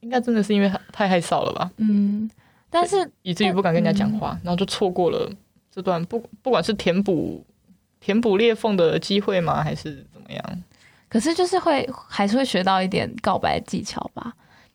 [0.00, 2.30] 应该真的是因为太害臊了吧，嗯。
[2.68, 5.30] 但是以至于不敢跟人家讲话，嗯、然后就错过了
[5.70, 7.42] 这段不不管是填补
[8.00, 10.62] 填补裂缝的机会吗，还是怎么样？
[11.16, 14.30] 可是就是会还是会学到一点告白技巧吧。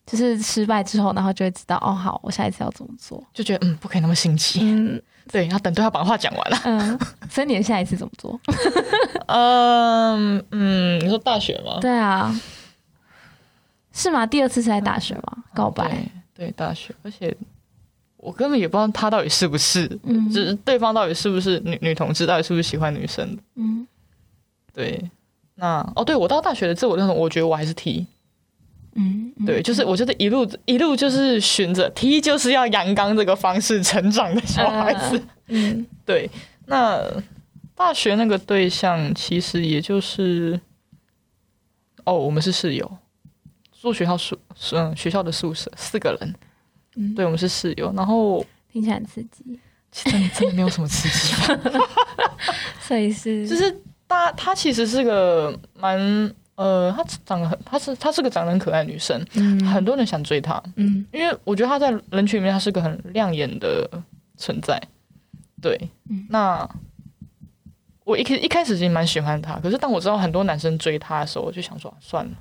[0.08, 3.24] 就是失败之后，然后就会知道哦，好，我下一次要怎么做？
[3.32, 4.60] 就觉得嗯，不可以那么心急。
[4.64, 5.00] 嗯，
[5.32, 6.58] 对，要等对方把话讲完了。
[6.66, 7.00] 嗯，
[7.30, 8.38] 所以你的下一次怎么做？
[9.28, 11.78] 嗯嗯，你说大学吗？
[11.80, 12.36] 对啊，
[13.94, 14.26] 是吗？
[14.26, 15.44] 第二次是在大学吗？
[15.54, 15.88] 告白？
[16.34, 17.38] 对，对，大学，而且。
[18.18, 23.88] 我根本也不知道他到底是不是，嗯，就是对方到底是不是女女同志，到底是不是喜欢女生，嗯，
[24.74, 25.10] 对，
[25.62, 28.08] 那哦，对我到大学的自我认同，我觉得我还是 T，
[28.96, 36.28] 嗯，对，就是我觉得一路一路就是循着 T 就是要阳刚这个方式成长的小孩子，嗯， 对，
[36.66, 37.00] 那
[37.76, 40.60] 大学那个对象其实也就是，
[42.06, 42.98] 哦，我们是室友，
[43.80, 44.36] 住学校宿，
[44.72, 46.36] 嗯，学校的宿舍四个人。
[46.96, 49.60] 嗯，对，我们是室友，然后听起来很刺激，
[49.92, 51.88] 其实真的没有什么刺激吧？
[52.82, 56.00] 所以是就是他他其实是个蛮
[56.56, 63.90] 呃，她长得很，她是她是个长得很可爱的女生，嗯，很多人想追她，嗯，因为我觉得她在人群里面她是个很亮眼的
[64.38, 64.80] 存在，
[65.62, 65.76] 对，
[66.10, 66.70] 嗯，那
[68.04, 72.32] 我一开一开始其实蛮喜欢她，可是当我知道很多男生追她的时候，我就想说算了，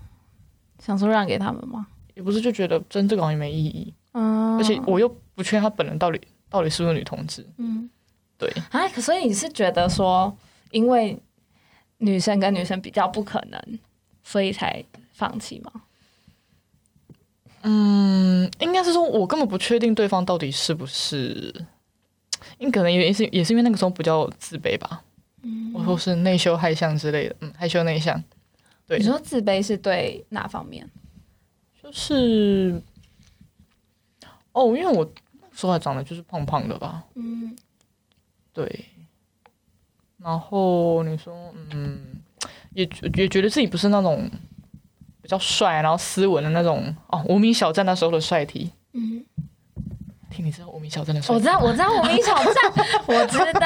[0.79, 1.87] 想说让给他们吗？
[2.15, 3.95] 也不是，就觉得争这个好像没意义。
[4.13, 7.47] 嗯，而且我又不确定她本人到底到底是不是女同志。
[7.57, 7.89] 嗯，
[8.37, 8.53] 对。
[8.71, 10.37] 哎，可所以你是觉得说，
[10.73, 11.19] 因为
[12.01, 13.79] 女生跟女生比较不可能，
[14.23, 15.73] 所以才放弃吗？
[17.63, 21.55] 嗯，应该是说，我根本不确定对方到底是不是，
[22.59, 25.05] 因可能也是也是因为那个时候比较自卑吧。
[25.43, 27.37] 嗯，我说是内羞害相之类的。
[27.41, 28.23] 嗯，害羞内向。
[28.87, 30.89] 对，你说自卑是对哪方面？
[31.83, 32.83] 就是。
[34.53, 35.09] 哦，因为我
[35.53, 37.55] 说话长得就是胖胖的吧，嗯，
[38.53, 38.87] 对。
[40.23, 41.35] 然后你说，
[41.73, 41.99] 嗯，
[42.75, 44.31] 也也觉得自己不是那种
[45.23, 47.25] 比较帅，然后斯文的那种哦。
[47.29, 49.25] 无名小站那时候的帅体嗯，
[50.31, 52.55] 听你知道无名小站的帅，我知道，我知道无名小站，
[53.07, 53.61] 我知道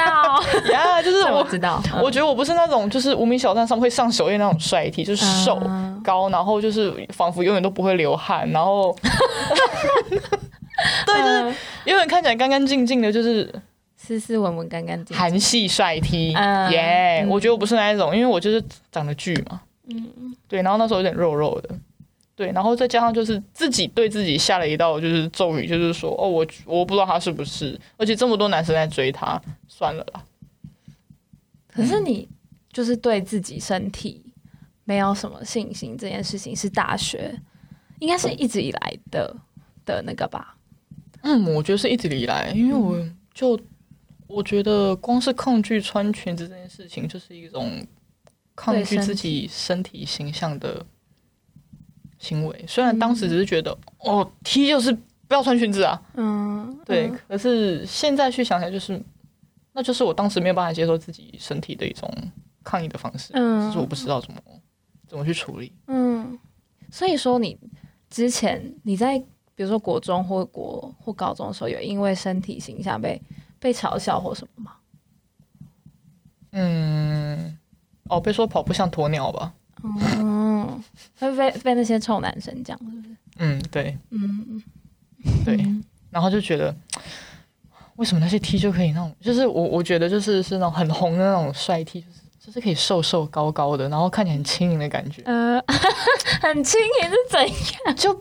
[0.71, 1.81] 呀，yeah, 就是我，我知道。
[2.01, 8.95] 我觉得我不是那种就是无名小站上会上首页那种帅体就是瘦、嗯、高，然后就是仿佛永远都不会流汗，然后。
[11.05, 13.49] 对，就是永远看起来干干净净的，就是
[14.05, 15.17] 斯斯文文、干干净净。
[15.17, 16.33] 韩系帅 T，
[16.71, 17.25] 耶！
[17.27, 19.61] 我觉得我不是那一种，因为我就是长得巨嘛。
[19.89, 21.75] 嗯，对，然后那时候有点肉肉的，
[22.35, 30.23] 对，然后再加上就是自己对自己下了一道就是咒语，就是说哦，我我不知道他是不是，而且这么多男生在追他，算了啦。
[31.67, 32.27] 可是你
[32.71, 34.23] 就是对自己身体
[34.85, 37.37] 没有什么信心，这件事情是大学
[37.99, 39.35] 应该是一直以来的
[39.85, 40.55] 的那个吧？
[41.21, 42.97] 嗯，我觉得是一直以来，因为我
[43.33, 43.59] 就
[44.27, 47.85] 我觉得光是抗拒穿裙子这件事情，就是一种
[48.55, 50.85] 抗拒自己身体形象的
[52.17, 52.65] 行为。
[52.67, 53.71] 虽然当时只是觉得，
[54.05, 54.91] 嗯、哦，T 就是
[55.27, 57.11] 不要穿裙子啊，嗯，对。
[57.27, 59.01] 可是现在去想起来，就是
[59.73, 62.09] 那就是我当时没有办法接受自己身体的一种
[62.63, 64.41] 抗议的方式，嗯，就是我不知道怎么
[65.07, 66.37] 怎么去处理，嗯。
[66.91, 67.57] 所以说，你
[68.09, 69.17] 之前你在
[69.53, 73.21] 比如说国中或国或高中的时候，有因为身体形象被
[73.59, 74.71] 被嘲笑或什么吗？
[76.51, 77.57] 嗯，
[78.09, 79.53] 哦，被说跑步像鸵鸟吧。
[79.83, 80.83] 嗯，
[81.19, 83.15] 会被被那些臭男生讲，是不是？
[83.37, 84.63] 嗯，对，嗯，
[85.43, 85.57] 对，
[86.09, 86.75] 然后就觉得
[87.97, 92.15] 为什么那些 T 就可以那种，就是我我觉得就是是那种很红的那种帅 T，就是。
[92.45, 95.23] 就是可以瘦瘦高高的，然后看起来很轻盈的感觉。
[95.25, 95.59] 呃，
[96.39, 97.39] 很轻盈是怎
[97.87, 97.95] 样？
[97.97, 98.13] 就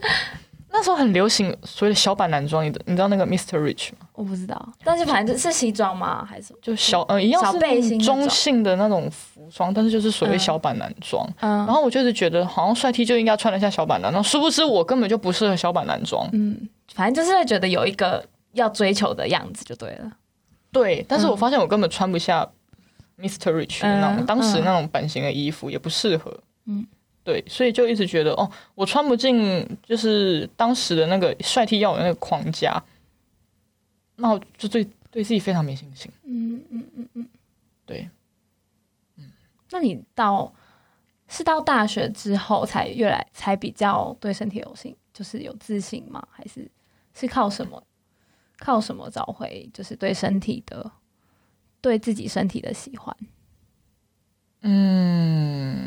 [0.76, 3.56] 那时候很流行所谓的小版男装，你你知道那个 Mr.
[3.56, 4.08] Rich 吗？
[4.12, 6.24] 我不知道，但是反正是西装吗？
[6.28, 6.52] 还是？
[6.60, 11.24] 就小呃一样是背心中性的那种服装，但是就是所谓小版男装。
[11.40, 16.28] 嗯，然后我就是觉得好像帅 T 就应该穿得下小版男，然后殊不知我根本就不适合小版男装。
[16.32, 20.10] 嗯，反正就是会觉得有一个要追求的样子就对了。
[20.72, 22.46] 对，但是我发现我根本穿不下。
[23.16, 23.52] Mr.
[23.52, 26.84] Rich 那种当时那种版型的衣服也不适合，嗯，
[27.24, 32.80] 对，所以就一直觉得哦，我穿不进就是当时的那个帅 T 要有那个框架，
[34.16, 37.28] 那我就对对自己非常没信心，嗯嗯嗯嗯，
[37.86, 38.08] 对，
[39.16, 39.32] 嗯，
[39.70, 40.52] 那你到
[41.26, 46.26] 是到大学之后才越来才比较对身体有信，就是有自信吗？
[46.30, 46.70] 还是
[47.14, 47.82] 是靠什么
[48.58, 50.92] 靠什么找回就是对身体的？
[51.80, 53.14] 对自己身体的喜欢，
[54.62, 55.86] 嗯，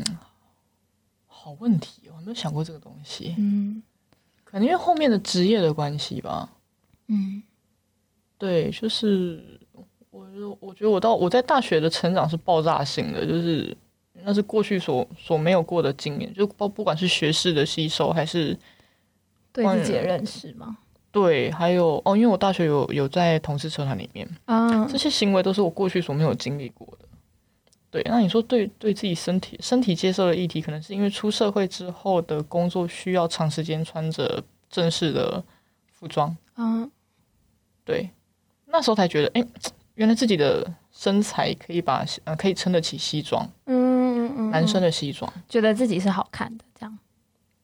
[1.48, 3.34] 好问题哦，我没有想过这个东西。
[3.38, 3.82] 嗯，
[4.44, 6.46] 可能因为后面的职业的关系吧。
[7.06, 7.42] 嗯，
[8.36, 9.58] 对，就是
[10.10, 10.26] 我，
[10.60, 13.74] 我觉得我到我在大学的成长是爆炸性的，就是
[14.22, 18.54] 那是过去所所没有过的经验，就包不管是学识的吸收，还是
[19.50, 20.76] 对自己的认识吗？
[21.10, 27.07] 对，还有哦，因为我大学有有在同事社团里面啊，这些行为都是我过去所没有经历过的。
[27.90, 35.42] 对，那你说对对自己身体身体接受的议题，可能是因为出社会之后的工作需要长时间穿着正式的
[35.92, 36.90] 服装，嗯，
[37.84, 38.10] 对，
[38.66, 39.46] 那时候才觉得，哎，
[39.94, 46.98] 原来自己的身材可以把呃可以撑得起西装，嗯嗯嗯，男生的西装，觉得自己是好看的，这样。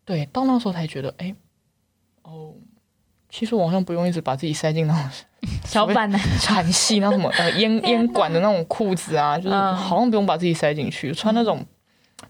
[0.06, 1.43] 对，到那时候才觉得，哎，哦。
[3.36, 5.10] 其实我好像不用一直把自己塞进那种
[5.64, 11.66] 小板男传系那什么呃 烟烟管的那种裤子啊，就是好像不用把自己塞进去，穿那种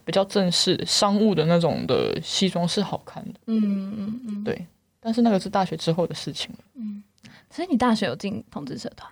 [0.03, 3.39] 比较正式商务的那种的西装是好看的。
[3.45, 4.65] 嗯嗯嗯，对。
[4.99, 6.57] 但是那个是大学之后的事情了。
[6.73, 7.03] 嗯，
[7.51, 9.07] 所以你大学有进同志社团？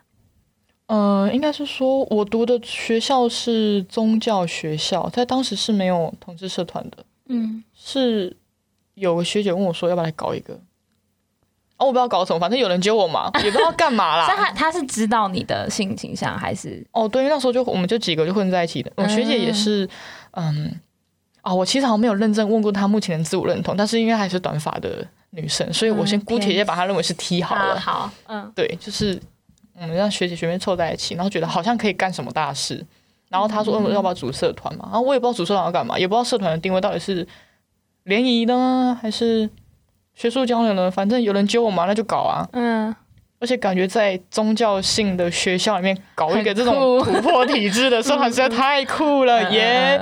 [0.87, 7.05] 呃，应该是说我读的学校是宗教学校，在当时是没有同志社团的。
[7.27, 8.35] 嗯，是
[8.95, 10.59] 有个学姐问我说要不要来搞一个。
[11.83, 14.25] 哦，我不知道搞什么，反正有人揪我嘛，也不知道干嘛啦。
[14.33, 16.85] 他他是知道你的性倾向还是？
[16.91, 18.91] 哦，对，那时候就我们就几个就混在一起的。
[18.95, 19.87] 我学姐也是，
[20.31, 20.79] 嗯，
[21.41, 27.79] 哦，我其实好像没有认真问过她目前的自我认同，但是因为还是短发的女生，所以我先姑且也把她认为是 T 好了。
[27.79, 29.21] 好，嗯，对，就是
[29.75, 32.85] 我们让学姐学妹凑在一起，然后觉得好像可以干什么大事。
[33.29, 37.27] 然后她说：“嗯，要不要组社团嘛？”然后我也不知道组社团要干嘛，也不知道社团的定位到底是
[38.03, 39.49] 联谊呢，还是。
[40.13, 42.47] 学术交流呢，反正有人揪我嘛，那就搞啊。
[42.53, 42.95] 嗯，
[43.39, 49.99] 而且感觉在宗教性的学校里面搞一个这种突破体制的社团实在太酷了 耶！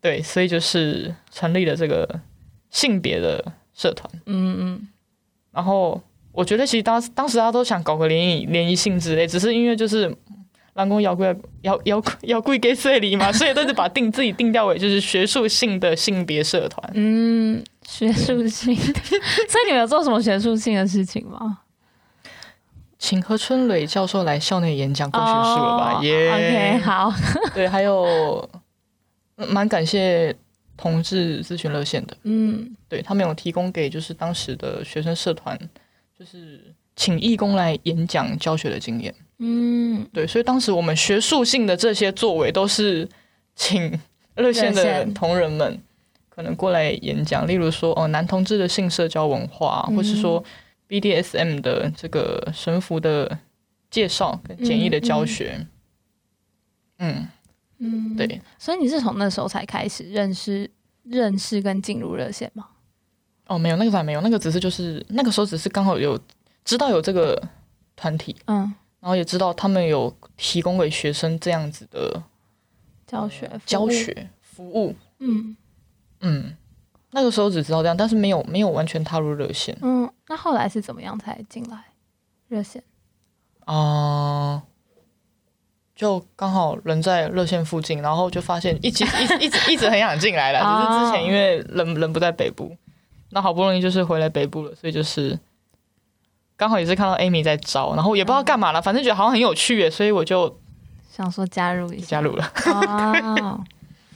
[0.00, 2.08] 对，所以就是成立了这个
[2.70, 3.44] 性别的
[3.74, 4.10] 社团。
[4.26, 4.88] 嗯嗯。
[5.52, 6.00] 然后
[6.32, 10.14] 我觉得其实当当时大家都想搞个联谊联谊性之类，只是因为就是。
[10.74, 16.90] 人讲妖怪妖妖妖怪给碎礼嘛， 所以都是把定自己定调为就是学术性的性别社团。
[16.94, 21.58] 嗯，学术性的，所以你们有做什么学术性的事情吗？
[22.98, 26.00] 请何春磊教授来校内演讲，够学术了吧？
[26.02, 27.12] 耶、oh, yeah，OK，好。
[27.52, 28.48] 对，还有
[29.34, 30.34] 蛮感谢
[30.76, 32.16] 同志咨询热线的。
[32.22, 35.58] 嗯，对他们有提供给就是当时的学生社团，
[36.16, 39.12] 就是请义工来演讲教学的经验。
[39.44, 43.08] 嗯，对，所以当时我们学术性的这些作为，都是
[43.56, 43.98] 请
[44.36, 45.76] 热线的同仁们
[46.28, 50.42] 可能过来演讲，例如说哦，男同志的性社交文化，嗯、或是说
[50.88, 53.36] BDSM 的这个神符的
[53.90, 55.66] 介绍跟简易的教学。
[56.98, 57.26] 嗯
[57.78, 60.70] 嗯，对，所以你是从那时候才开始认识、
[61.02, 62.68] 认识跟进入热线吗？
[63.48, 66.16] 哦，没有，那个还没有，那个只是就是那个时候只是刚好有
[66.64, 67.42] 知道有这个
[67.96, 68.72] 团体，嗯，
[69.02, 72.22] 然后也知道他们有提供给学生这样子的
[73.06, 75.56] 教学、教学服务，嗯。
[76.24, 76.56] 嗯，
[77.10, 81.86] 那个时候只知道这样，但是没有没有完全踏入热线，嗯，那后来是怎么样才进来
[82.46, 82.80] 热线？
[83.64, 84.62] 啊、呃，
[85.96, 92.76] 就刚好人在热线附近，然后就发现一直一直一直一直很想进来了， 只是之前因为人人不在北部，
[93.30, 95.36] 那好不容易就是回来北部了，所以就是
[96.62, 100.60] 刚好也是看到 Amy 在招，然后也不知道干嘛了，反正觉得好像很有趣耶，所以我就
[101.10, 102.52] 想说加入一下，加入了。
[102.66, 103.64] 哦，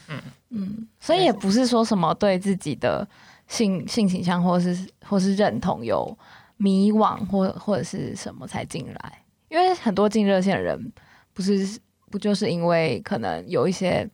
[0.09, 3.05] 嗯嗯，所以也不是说什么对自己的
[3.49, 6.17] 性性倾向或是或是认同有
[6.57, 9.25] 迷惘或或者是什么才进来。
[9.49, 10.93] 因为很多进热线的人，
[11.35, 11.77] 不是
[12.13, 14.09] 不就是因为可能有一些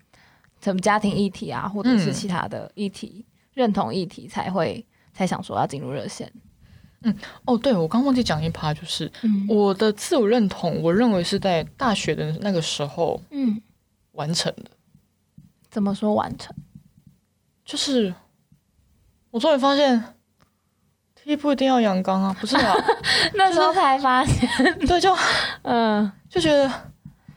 [0.65, 6.33] 什么家庭议题啊，或者是其他的议题、嗯、认同议题，才会才想说要进入热线。
[7.05, 13.61] 嗯，哦，对，我刚忘记讲一趴，就是、嗯、我的自我认同，我认为是在大学的那个时候，嗯，
[14.13, 14.71] 完成的。
[15.71, 16.55] 怎么说完成？
[17.65, 18.15] 就是
[19.31, 20.03] 我终于发现。
[21.25, 22.75] T 不一定要阳刚啊，不是啊，
[23.35, 25.17] 那时候才发现，对，就
[25.63, 26.69] 嗯，就觉得，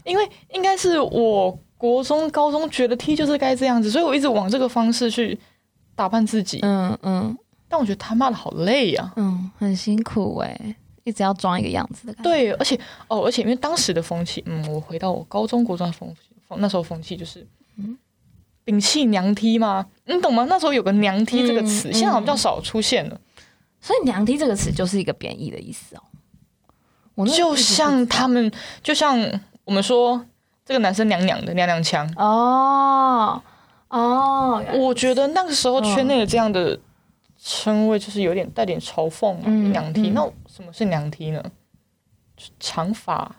[0.03, 5.39] 因为应该是我国中、高中觉得 T 就是该这样子，所以我一直往这个方式去
[5.93, 7.37] 打扮自己，嗯嗯，
[7.67, 17.47] 但我觉得他妈的好累呀，嗯，很辛苦哎，一直要装一个样子的感觉，对，而且哦，而且因为当时的风气，嗯，我回到我高中、国中的风气，那时候风气就是，
[17.77, 17.97] 嗯，
[18.65, 19.85] 摒弃娘梯吗？
[20.05, 20.45] 你懂吗？
[20.49, 23.19] 那时候有个娘梯这个词，现在好像比较少出现了。
[23.81, 26.01] 所以“娘梯这个词就是一个贬义的意思哦。
[27.13, 28.51] 我就像他们，
[28.81, 29.15] 就像
[29.63, 30.25] 我们说
[30.65, 33.39] 这个男生娘娘的娘娘腔哦
[33.89, 34.63] 哦。
[34.73, 36.79] 我觉得那个时候圈内的这样的
[37.47, 40.09] 称谓就是有点带点嘲讽嘛“娘 T”。
[40.09, 41.43] 那什么是娘 T 呢？
[42.59, 43.35] 长发。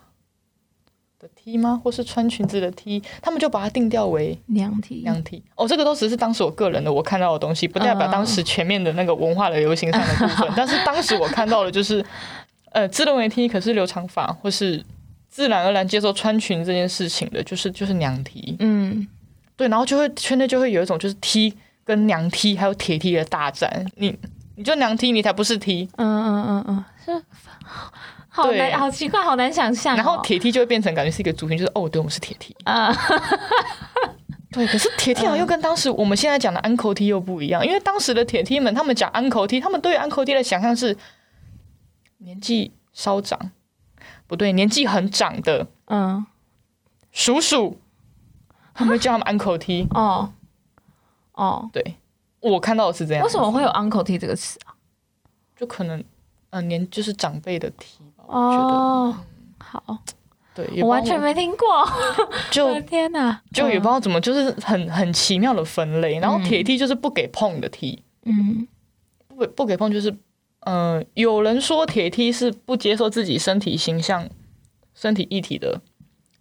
[1.19, 1.81] 的 T 吗？
[1.83, 5.01] 或是穿裙子的 T，他们就把它定调为娘 T。
[5.01, 10.49] 娘 T 哦，这个都只是当时我个人的我看到的东西，不代表当时全面的那个文化的流行上的部分。
[10.55, 12.05] 但是当时我看到的就是，
[12.71, 14.85] 呃，自认为 T 可是留长发，或是
[15.27, 18.55] 自然而然接受穿裙这件事情的，就是就是娘 T。
[18.59, 19.07] 嗯，
[19.55, 21.51] 对，然后就会圈内就会有一种就是 T
[21.87, 23.85] 跟娘梯还有铁梯的大战。
[23.95, 24.15] 你
[24.55, 25.89] 你就娘梯你才不是梯。
[25.95, 27.23] 嗯嗯嗯嗯，是。
[28.27, 29.97] 好难，好奇怪，好难想象、哦。
[29.97, 32.93] 然后铁梯就会变成感觉是一个族群，就是哦，对，我们是铁梯啊。
[34.51, 40.95] 对，可是铁梯好像又跟当时我们现在讲的 Uncle 梯又不一样，因为当时的铁梯们，他们讲 Uncle 梯他们对于 Uncle 梯的想象是
[42.19, 43.51] 年纪稍长，
[44.27, 46.25] 不对，年纪很长的，嗯，
[47.11, 47.79] 叔叔，
[48.75, 49.87] 他们叫他们 Uncle T。
[49.91, 50.31] 哦
[51.37, 51.95] 哦，对，
[52.39, 53.23] 我看到的是这样。
[53.23, 54.73] 为什么会有 Uncle T 这个词啊？
[55.55, 56.05] 就可能，嗯、
[56.49, 58.23] 呃，年就是长辈的 T 吧。
[58.27, 59.25] 哦、嗯，
[59.59, 59.97] 好，
[60.55, 61.87] 对，我完全没听过，
[62.49, 66.19] 就天哪，就也不知道怎么，就是很很奇妙的分类。
[66.19, 68.67] 然后铁 T 就是不给碰的 T，嗯，
[69.27, 70.09] 不不给碰就是，
[70.61, 74.27] 嗯、呃，有人说铁 T 是不接受自己身体形象、
[74.95, 75.79] 身体一体的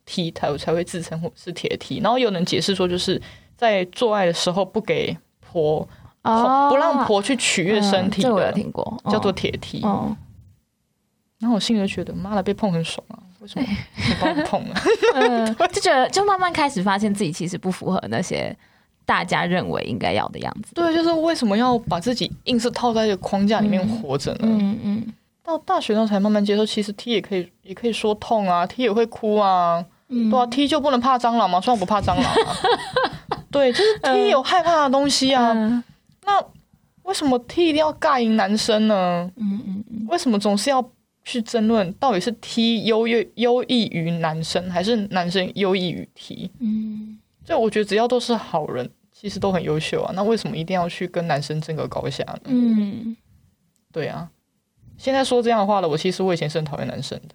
[0.06, 2.00] T 才才会自称是铁 T。
[2.00, 3.20] 然后有人解释说，就是
[3.56, 5.88] 在做爱的时候不给婆，
[6.22, 9.80] 哦、不让婆去取悦身体的，嗯、这我有听过，叫做铁 T。
[9.82, 10.16] 哦
[11.38, 13.20] 然后我心里就觉得，妈的，被碰很爽啊！
[13.40, 14.80] 为什么你帮我碰啊？
[15.14, 18.56] 嗯、 就觉得就慢慢开始发现自己其实不符合那些
[19.04, 20.72] 大家认为应该要的样子。
[20.74, 24.38] 对，就是为什么要把自己硬是套在一个框架里面活着呢？
[24.44, 25.12] 嗯嗯，嗯。
[25.42, 29.84] 到大学呢才慢慢接受，其实 T 也可以，也可以说痛啊，T 也会哭啊。
[30.08, 30.30] 嗯。
[30.30, 31.60] 对啊，T 就不能怕蟑螂吗？
[31.60, 32.56] 虽然我不怕蟑螂啊。
[33.56, 35.52] 对，就是 T 有害怕的东西啊。
[35.52, 35.82] 嗯、
[36.24, 36.40] 那
[37.02, 39.30] 为什么 T 一定要尬赢男生呢？
[39.36, 40.06] 嗯嗯嗯。
[40.08, 40.90] 为什么总是要？
[41.28, 46.48] 去争论到底是 T 优越优异于男生，还是男生优异于 T？
[46.60, 50.12] 嗯，就我觉得只要都是好人，其实都很优秀啊。
[50.14, 52.42] 那为什么一定要去跟男生争个高下呢？
[52.44, 53.16] 嗯，
[53.90, 54.30] 对啊。
[54.96, 57.34] 现在说这样的话了，我其实我以前是很讨厌男生的。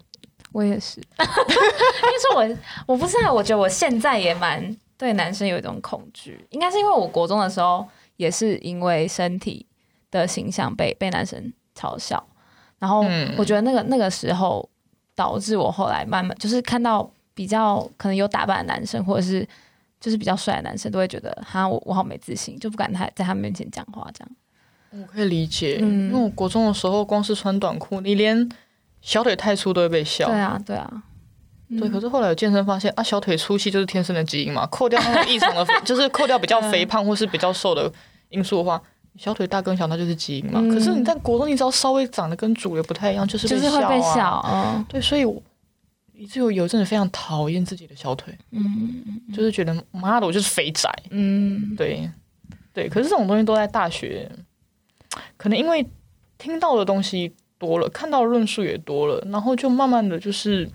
[0.52, 7.84] 我也是， 因为说我我不是啊，我觉得我现在也蛮对男生有一种恐惧，应该是因为我国中的时候
[8.18, 9.66] 也是因为身体
[10.12, 12.24] 的形象被被男生嘲笑。
[12.78, 13.04] 然后
[13.36, 14.70] 我觉得那个那个时候
[15.16, 19.44] 导致我后来慢慢就是看到比较可能有打扮的男生，或者是
[19.98, 24.30] 就是比较帅的男生，都会觉得哈我我好没自信，就不敢他在他们面前讲话这样。
[24.90, 28.48] 我可以理解，嗯，因为我国中的时候光是穿短裤，你连
[29.00, 30.26] 小腿太粗都会被笑。
[30.28, 31.02] 对啊，对啊，
[31.78, 31.88] 对。
[31.88, 37.92] 可是后来有健身发现啊，小腿粗细就是天生的基因嘛，扣掉那种异常的， 就是扣掉比较肥胖或是比较瘦的
[38.30, 38.82] 因素的话。
[39.18, 40.52] 小腿大跟小，那就是基因嘛。
[40.54, 44.42] 嗯、可是你在国中，你只要稍微长得跟主流不太一样，就是、啊、就是会被笑。
[44.50, 45.40] 嗯，对，所以我
[46.14, 49.04] 以至于有一阵子非常讨厌自己的小腿，嗯，
[49.34, 50.90] 就是觉得妈的，我就是肥宅。
[51.10, 52.10] 嗯，对，
[52.72, 52.88] 对。
[52.88, 54.26] 可是这种东西都在大学，
[55.36, 55.86] 可能因为
[56.38, 60.66] 听到的东西多了，看到的论述也多了，然后就慢慢的就是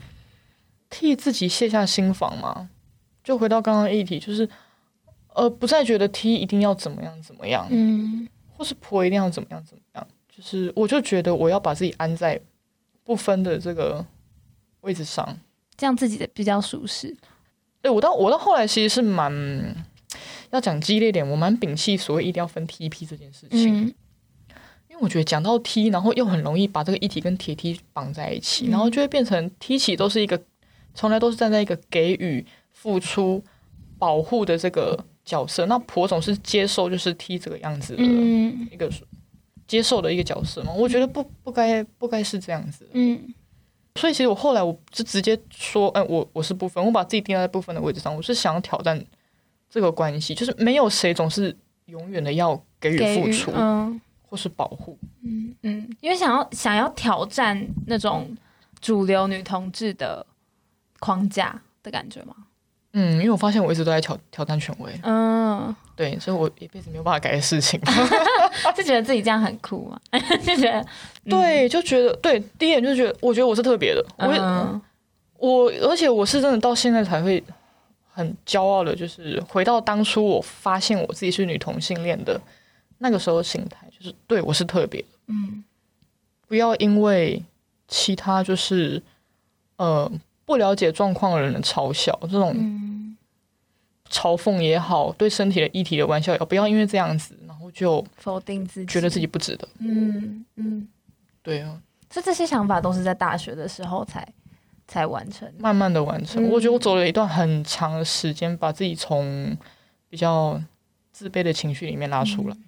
[0.89, 2.69] 替自己卸下心防嘛。
[3.23, 4.47] 就回到刚刚议题，就是。
[5.35, 12.41] 呃，不再觉得 T 一定要怎么样怎么样，嗯，或是婆一定要怎么样怎么样，就是我就觉得我要把自己安在
[13.03, 14.03] 不分的这个
[14.81, 15.37] 位置上，
[15.75, 17.15] 这样自己的比较舒适。
[17.81, 19.31] 对，我到我到后来其实是蛮
[20.49, 23.93] 要讲激烈点，我蛮摒弃所谓一定要分 T P 这件事情，嗯，
[24.89, 30.41] 因为我觉得讲到 T，然后又很容易把这个议题跟铁 T 绑在一起，嗯，然后就会变成 T 起都是一个
[30.97, 33.41] 从来都是站在一个给予、付出、
[33.97, 35.05] 保护的这个。
[35.27, 38.89] 角色，那婆总是接受，就是 T 这个样子的一个
[39.67, 40.71] 接受的一个角色嘛？
[40.71, 42.87] 我觉得不不该不该是这样子。
[42.93, 43.21] 嗯，
[43.95, 49.05] 所以其实我后来我就直接说，哎，我我是部分，我把自己定在部分的位置上，我是想要挑战
[49.69, 51.53] 这个关系，就是没有谁总是
[51.87, 58.33] 永远的要给予付出，嗯，或是保护，嗯嗯，因为想要想要挑战那种
[58.79, 60.25] 主流女同志的
[60.99, 62.35] 框架的感觉吗？
[62.93, 67.79] 嗯，因为我发现我一直都在挑挑战权威，嗯，对，所以我一辈子没有办法改的事情，
[68.75, 69.99] 就觉得自己这样很酷嘛，
[70.43, 70.79] 就觉得，
[71.25, 74.81] 嗯、对，就觉得对，第一眼就觉得，我觉得我是特别的，嗯、
[75.37, 77.43] 我我，而且我是真的到现在才会
[78.11, 82.39] 很骄傲的，就是回到当初我发现我自己是女同性恋的
[82.97, 85.63] 那个时候心态，就是对我是特别的，嗯，
[86.47, 87.43] 不要因为
[87.87, 89.03] 其他就是
[89.75, 90.09] 呃。
[90.47, 92.55] 不了解状况的人的嘲笑，这种
[94.09, 99.67] 嘲讽也好，对身体的议题的玩笑也好，不要因为这样子，然后就否定自己，觉得自己不值得。
[99.79, 100.87] 嗯嗯，
[101.43, 101.77] 对啊，
[102.09, 104.25] 所以这些想法都是在大学的时候才
[104.87, 106.41] 才完成，慢慢的完成。
[106.41, 106.49] 嗯。
[106.49, 109.53] 我觉得我走了一段很长的时间，把自己从
[110.09, 110.57] 比较
[111.11, 112.55] 自卑的情绪里面拉出来。
[112.55, 112.63] 嗯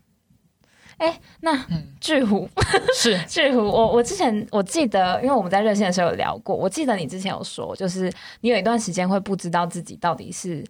[1.00, 1.66] 哎，那
[2.00, 10.64] 巨虎、嗯、 是 巨虎，我我之前我记得，因为我们在热线的时候有聊过，我记得你之前有说，就是你有一段时间会不知道自己到底是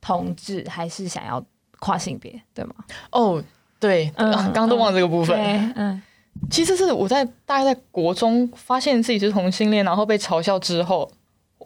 [0.00, 1.42] 同志还是想要
[1.78, 2.74] 跨性别，对吗？
[3.12, 3.42] 哦，
[3.78, 5.38] 对，嗯，刚刚都忘了这个部分。
[5.40, 6.02] 嗯，嗯，
[6.50, 11.08] 其实是我在大概在国中发现自己是同性恋，然后被嘲笑之后，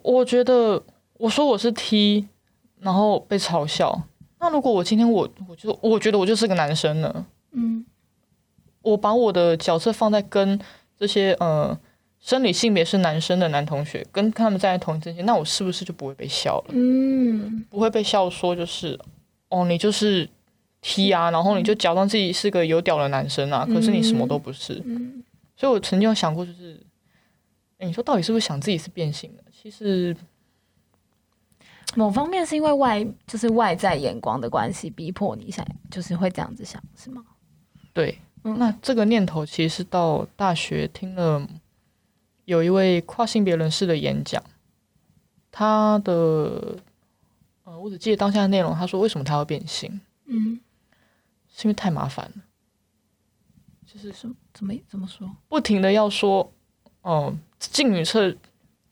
[0.02, 0.82] 我觉得
[1.14, 2.28] 我说我是 T，
[2.80, 4.02] 然后被嘲笑，
[4.38, 7.26] 那如果我今天我我就我觉得我就是个男生呢？
[7.52, 7.86] 嗯。
[8.82, 10.58] 我把我的角色放在跟
[10.98, 11.76] 这些呃
[12.20, 16.66] 生理性别是男生的男同学跟他们站在同一阵线，那我是不是就不会被笑了？
[16.68, 18.98] 嗯，不会被笑说就是
[19.48, 20.28] 哦，你就是
[20.80, 24.80] T 啊，然后你就假装自己是个有屌的男生啊，可是你什么都不是。
[24.84, 25.22] 嗯，
[25.56, 26.80] 所以我曾经有想过，就是
[27.78, 29.44] 诶你说到底是不是想自己是变性的？
[29.50, 30.16] 其实
[31.94, 37.24] 某方面是因为外就是外在眼光的关系，逼迫你想就是会这样子想，是吗？
[37.92, 38.18] 对。
[38.42, 41.48] 那这个念头其实是到大学听了
[42.44, 44.42] 有一位跨性别人士的演讲，
[45.50, 46.76] 他的
[47.64, 48.74] 呃，我只记得当下的内容。
[48.74, 50.00] 他说：“为什么他要变性？
[50.24, 50.60] 嗯，
[51.54, 52.42] 是因为太麻烦了，
[53.86, 55.30] 就是什么怎么怎么说？
[55.48, 56.52] 不停的要说，
[57.02, 58.34] 哦、呃，进女厕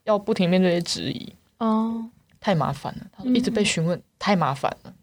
[0.04, 3.06] 要不停面对质疑，哦，太麻烦了。
[3.12, 4.94] 他说一直被询问，嗯、太麻烦了。”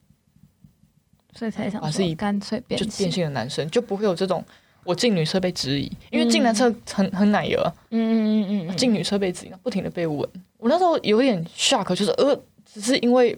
[1.37, 3.23] 所以才想自己干脆变性，就变性。
[3.25, 4.43] 的男生就不会有这种
[4.83, 7.61] 我进女厕被质疑，因为进男厕很很奶油，
[7.91, 10.27] 嗯嗯嗯嗯，进女厕被质疑，不停的被吻。
[10.57, 12.35] 我那时候有点 shock，就是呃，
[12.65, 13.37] 只是因为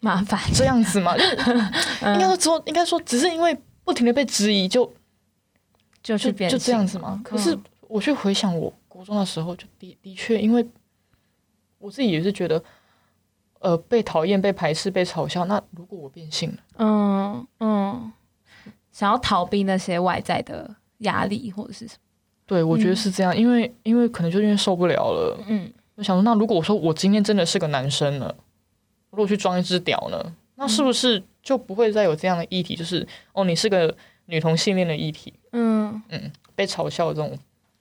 [0.00, 0.38] 麻烦。
[0.52, 1.24] 这样子嘛，就
[2.12, 4.92] 应该说之后应该说只是因为不停的被质疑就
[6.02, 7.18] 就去变就这样子嘛。
[7.24, 7.58] 可是
[7.88, 10.66] 我去回想我国中的时候，就的的确，因为
[11.78, 12.62] 我自己也是觉得。
[13.64, 15.46] 呃，被讨厌、被排斥、被嘲笑。
[15.46, 18.12] 那如果我变性了，嗯嗯，
[18.92, 22.00] 想要逃避那些外在的压力或者是什么？
[22.44, 25.38] 对，我觉得是这样，嗯、因为因为可能就因为受不了了。
[25.48, 28.34] 嗯，我想说，那如果我说我今天真的是个男生了，
[29.08, 30.22] 如果去装一只屌呢，
[30.56, 32.76] 那是不是就不会再有这样的议题？
[32.76, 33.96] 就是哦，你是个
[34.26, 35.32] 女同性恋的议题。
[35.52, 37.34] 嗯嗯，被嘲笑的这种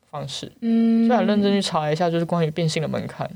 [0.09, 0.49] 方式。
[0.61, 3.29] 嗯，所以很认真去查一下，就是关于变性的门槛。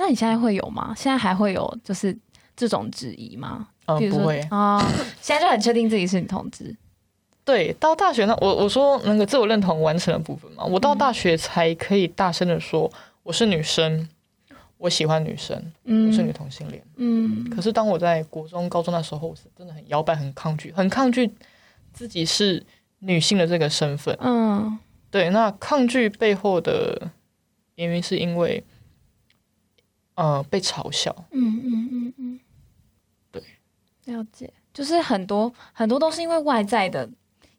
[0.00, 0.94] 那你现在会有吗？
[0.96, 2.16] 现在还会有就是
[2.56, 3.68] 这种质疑吗？
[3.84, 4.84] 嗯，不会啊、哦。
[5.20, 6.74] 现在就很确定自己是女同志。
[7.44, 12.90] 对，到大学呢，我我说那个自我认同完成的部分嘛，我到大学才可以大声的说
[13.22, 14.08] 我是女生，
[14.78, 16.82] 我喜欢女生，嗯，我是女同性恋。
[16.96, 17.50] 嗯。
[17.50, 21.30] 可是当我在国中、高中的时候，我是真的很摇摆、很抗拒、很抗拒
[21.92, 22.64] 自己是
[23.00, 24.16] 女性的这个身份。
[24.20, 24.78] 嗯，
[25.10, 25.28] 对。
[25.28, 27.10] 那抗拒背后的
[27.74, 28.64] 原因是因为，
[30.14, 31.14] 呃，被嘲笑。
[31.30, 32.40] 嗯嗯嗯嗯，
[33.32, 33.42] 对，
[34.06, 34.52] 了解。
[34.72, 37.08] 就是很多很多都是因为外在的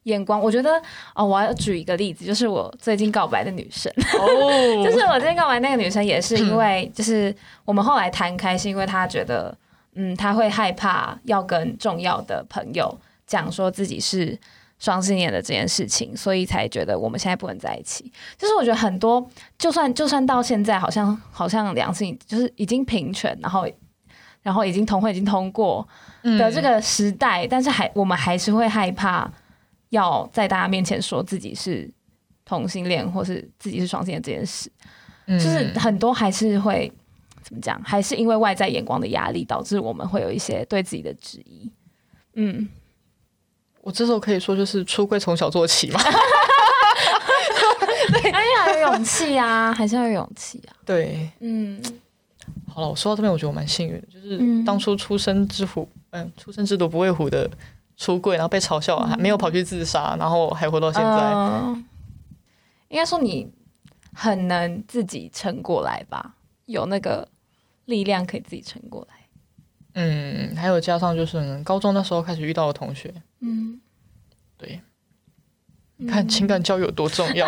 [0.04, 0.40] 眼光。
[0.40, 0.82] 我觉得
[1.14, 3.92] 哦，我要举一个例子，就是我最近告白的女生。
[4.18, 7.34] 哦， 就是我最近告白那个女生，也是因为，就是
[7.64, 9.56] 我们后来谈开，是因为她觉得。
[9.94, 14.38] 嗯，她会害怕要跟重要的朋友讲说自己是
[14.82, 18.10] 双性恋的这件事情，所以才觉得我们现在不能在一起。
[18.36, 19.24] 就是我觉得很多，
[19.56, 23.64] 就算就算到现在，好像好像两性就是已经平权，然后
[24.42, 25.86] 然后已经同婚已经通过
[26.22, 29.30] 的这个时代，嗯、但是还我们还是会害怕
[29.90, 31.88] 要在大家面前说自己是
[32.44, 34.68] 同性恋或是自己是双性恋这件事，
[35.26, 36.92] 嗯、就是很多还是会。
[37.44, 37.82] 怎么讲？
[37.82, 41.68] 还是因为外在眼光的压力，导致我们会有一些对自己的质疑。
[42.34, 42.68] 嗯，
[43.82, 46.00] 我这时候可以说，就是出柜从小做起嘛。
[48.12, 50.72] 对，还是要有勇气啊，还是要有勇气啊。
[50.86, 51.78] 对，嗯。
[52.66, 57.50] 好了，我说到这边，我觉得我蛮幸运的，就是当初出生之虎，嗯，嗯，初生之犊不畏虎的
[57.98, 61.08] 出柜，然后被嘲笑，还没有跑去自杀，然后还活到现在。
[61.08, 61.84] 呃，
[62.88, 63.46] 应该说你
[64.14, 66.34] 很能自己撑过来吧？
[66.66, 67.28] 有那个。
[67.86, 69.14] 力量可以自己撑过来，
[69.94, 73.12] 嗯，还有加上就是高中那时候开始遇到的同学，
[73.42, 73.78] 嗯，
[74.56, 74.80] 对，
[75.96, 77.46] 你看情感教育有多重要。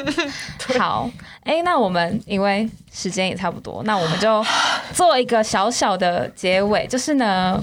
[0.78, 1.08] 好，
[1.44, 4.44] 哎、欸，那我们因为时间也差不多，那我们就
[4.92, 6.86] 做一个小小的结尾。
[6.86, 7.62] 就是呢，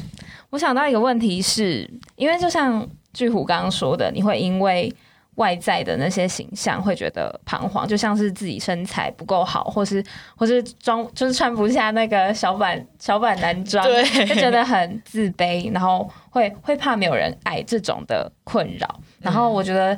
[0.51, 4.93] 我想到一个问题是，是因为就像巨虎刚刚说的，你会因为。
[5.36, 10.03] 外在的那些形象会觉得彷徨，就像是自己身材不够好，或是
[10.36, 18.99] 或是装就是穿不下那个小版小版男装，就觉得很自卑，然后会会怕没有人爱这种的困扰。
[19.19, 19.97] 然后我觉得，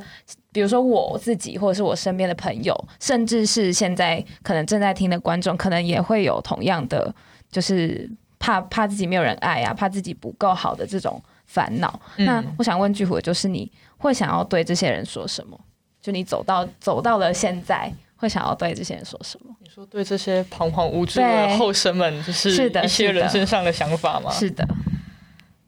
[0.51, 7.13] 比如说我自己，或者是我身边的朋友，甚至是现在可能正在听的观众，可能也会有同样的，
[7.51, 8.09] 就是
[8.39, 11.99] 怕怕自己没有人爱啊，怕自己不够好的这种烦恼。
[12.15, 13.71] 那我想问巨虎就是你。
[13.97, 15.59] 会想要对这些人说什么？
[15.99, 19.53] 就你走到走到了现在，会想要对这些人说什么？
[19.59, 22.49] 你说对这些彷徨无助的后生们，就是
[22.83, 24.31] 一些人身上的想法吗？
[24.31, 24.75] 是的，是的，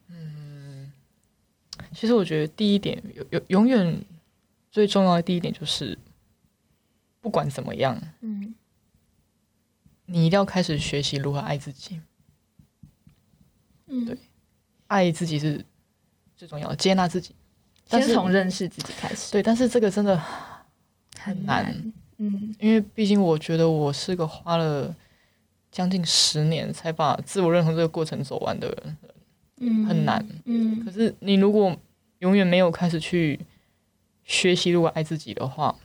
[0.09, 0.91] 嗯，
[1.93, 4.01] 其实我觉得第一点，有有永远
[4.71, 5.97] 最重要的第一点就是，
[7.19, 8.55] 不管怎么样，嗯，
[10.05, 11.99] 你一定要开始学习如何爱自己。
[13.87, 14.17] 嗯，对，
[14.87, 15.65] 爱自己是
[16.37, 17.35] 最重要的，接纳自己。
[17.89, 19.31] 先从认识自己开始。
[19.31, 20.21] 对，但是这个真的
[21.17, 21.73] 很难，
[22.17, 24.95] 嗯，因为毕竟我觉得我是个花了
[25.71, 28.97] 将近十年才把自我认同这个过程走完的人，
[29.57, 30.85] 嗯，很难，嗯。
[30.85, 31.75] 可是你如果
[32.19, 33.39] 永远没有开始去
[34.23, 35.75] 学习如果爱自己的话，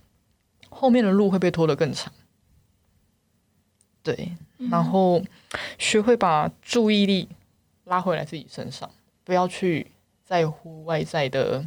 [0.68, 2.12] 后面的路会被拖得更长。
[4.02, 4.36] 对，
[4.70, 5.22] 然后
[5.78, 7.26] 学会把注意力
[7.84, 8.90] 拉回来自己身上，
[9.24, 9.86] 不要去
[10.22, 11.64] 在乎外在的。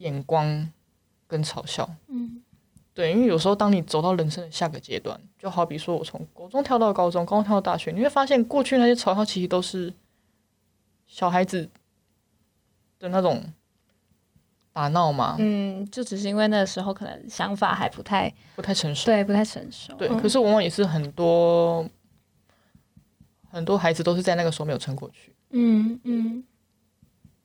[0.00, 0.70] 眼光
[1.26, 2.42] 跟嘲笑，嗯，
[2.94, 9.92] 对，因为有时候当你走到人生的下个阶段，就好比说我从国中跳到高中，高中跳到大学，你会发现过去那些嘲笑其实都是
[11.06, 11.68] 小孩子
[12.98, 13.44] 的那种
[14.72, 21.86] 打闹嘛，嗯，就只是因为那个时候可能想法还不太不太成熟，对，不太成熟，对，可是往往也是很多
[23.50, 26.42] 很多孩子都是在那个时候没有撑过去，嗯嗯，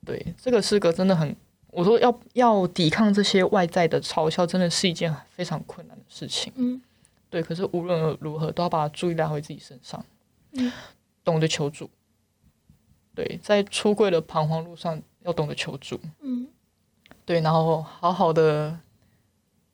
[0.06, 1.36] 对，这个是个真的很。
[1.76, 6.51] 我说要要抵抗这些外在的嘲笑，真的是一件非常困难的事情。
[6.55, 6.82] 嗯，
[7.30, 7.43] 对。
[7.43, 10.03] 可是无论如何，都要把注意力拉回自己身上。
[10.53, 10.71] 嗯，
[11.23, 11.89] 懂得求助。
[13.13, 15.99] 对，在出柜的彷徨路上，要懂得求助。
[16.21, 16.47] 嗯，
[17.26, 18.80] 对，然后好好的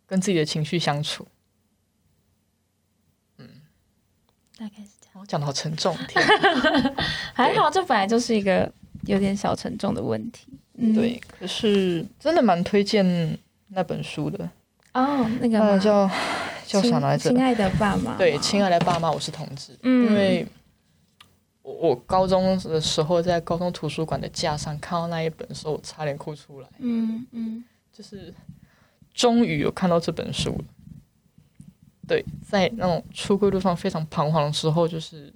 [0.08, 1.28] 跟自己的情绪相处。
[3.38, 3.48] 嗯，
[4.58, 5.22] 大概是这样。
[5.22, 6.24] 我讲的好沉重，天
[7.34, 8.72] 还好，这本来就是一个
[9.04, 10.48] 有点小沉重的问题。
[10.94, 14.50] 对，可是真的蛮推荐那本书的
[14.94, 15.30] 哦。
[15.40, 16.10] 那个叫
[16.66, 17.30] 叫啥来着？
[17.30, 18.18] 亲爱的爸妈。
[18.18, 19.78] 对，亲爱的爸妈，我是同志。
[19.84, 20.48] 嗯，因为
[21.62, 26.68] 我我高中的时候在高中图书馆的架上看到那一本书，我差点哭出来。
[26.80, 27.64] 嗯嗯，
[27.94, 28.34] 就是
[29.14, 30.66] 终于有看到这本书了。
[32.08, 35.32] 对，在那种出柜路上非常彷徨的时候，就是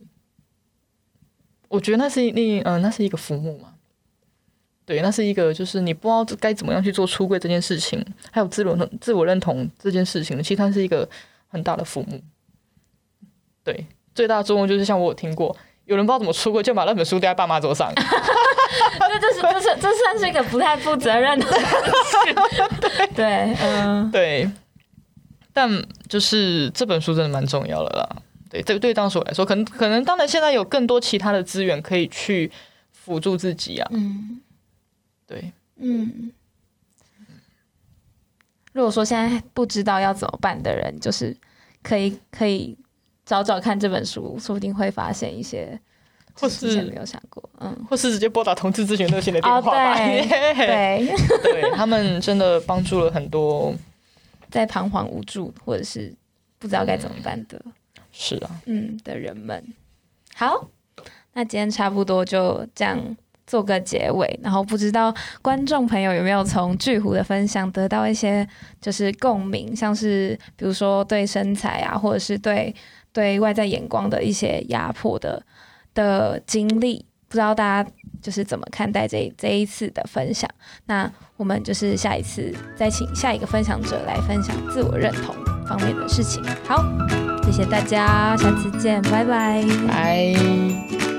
[1.70, 2.32] 我觉得那是一
[2.62, 3.75] 嗯、呃，那是一个浮木嘛。
[4.86, 11.08] 对，那是一个，就是你不知道该怎么样去做出柜这件事情，还有自我自我认同这件事情，其实它是一个
[11.48, 12.22] 很大的父母。
[13.64, 15.56] 对，最大的作用就是像我有听过，
[15.86, 17.92] 有人不知道怎么出柜，就把那本书丢在爸妈桌上。
[17.98, 21.46] 这这是这是这算是一个不太负责任的
[22.82, 24.50] 对对嗯 对，
[25.54, 25.70] 但
[26.10, 28.10] 就是这本书真的蛮重要的啦。
[28.50, 32.52] 对，这对当时我来说，可能可能当然现在有更多其他的资源可以去
[32.92, 33.88] 辅助自己啊。
[33.92, 34.42] 嗯，
[35.28, 36.32] 对，嗯。
[38.74, 41.34] 如果说现在不知道要怎么办的人，就是
[41.82, 42.78] 可以可以
[43.26, 45.80] 找找看这本书，说不定会发现一些，
[46.34, 49.94] 或是之前没有想过，嗯，或是直接拨打同志咨询热线的电话吧。
[49.94, 53.74] 哦、 对，对，对他们真的帮助了很多
[54.52, 56.14] 在彷徨无助或者是
[56.60, 57.64] 不知道该怎么办的，
[58.12, 59.64] 是啊，嗯的人们。
[60.36, 60.70] 好，
[61.32, 63.16] 那今天差不多就这样。
[63.48, 68.48] 做个结尾，然后不知道观众朋友有没有从巨湖的分享得到一些
[68.82, 72.74] 就是共鸣，像是比如说对身材啊，或者是对
[73.14, 75.42] 对外在眼光的一些压迫的
[75.94, 77.90] 的经历，不知道大家
[78.22, 80.50] 就是怎么看待这这一次的分享？
[80.86, 85.36] 那我们就是下一次再请下一个分享者来分享自我认同
[85.68, 86.44] 方面的事情。
[86.68, 86.84] 好，
[87.44, 91.15] 谢谢大家，下次见，拜拜，拜。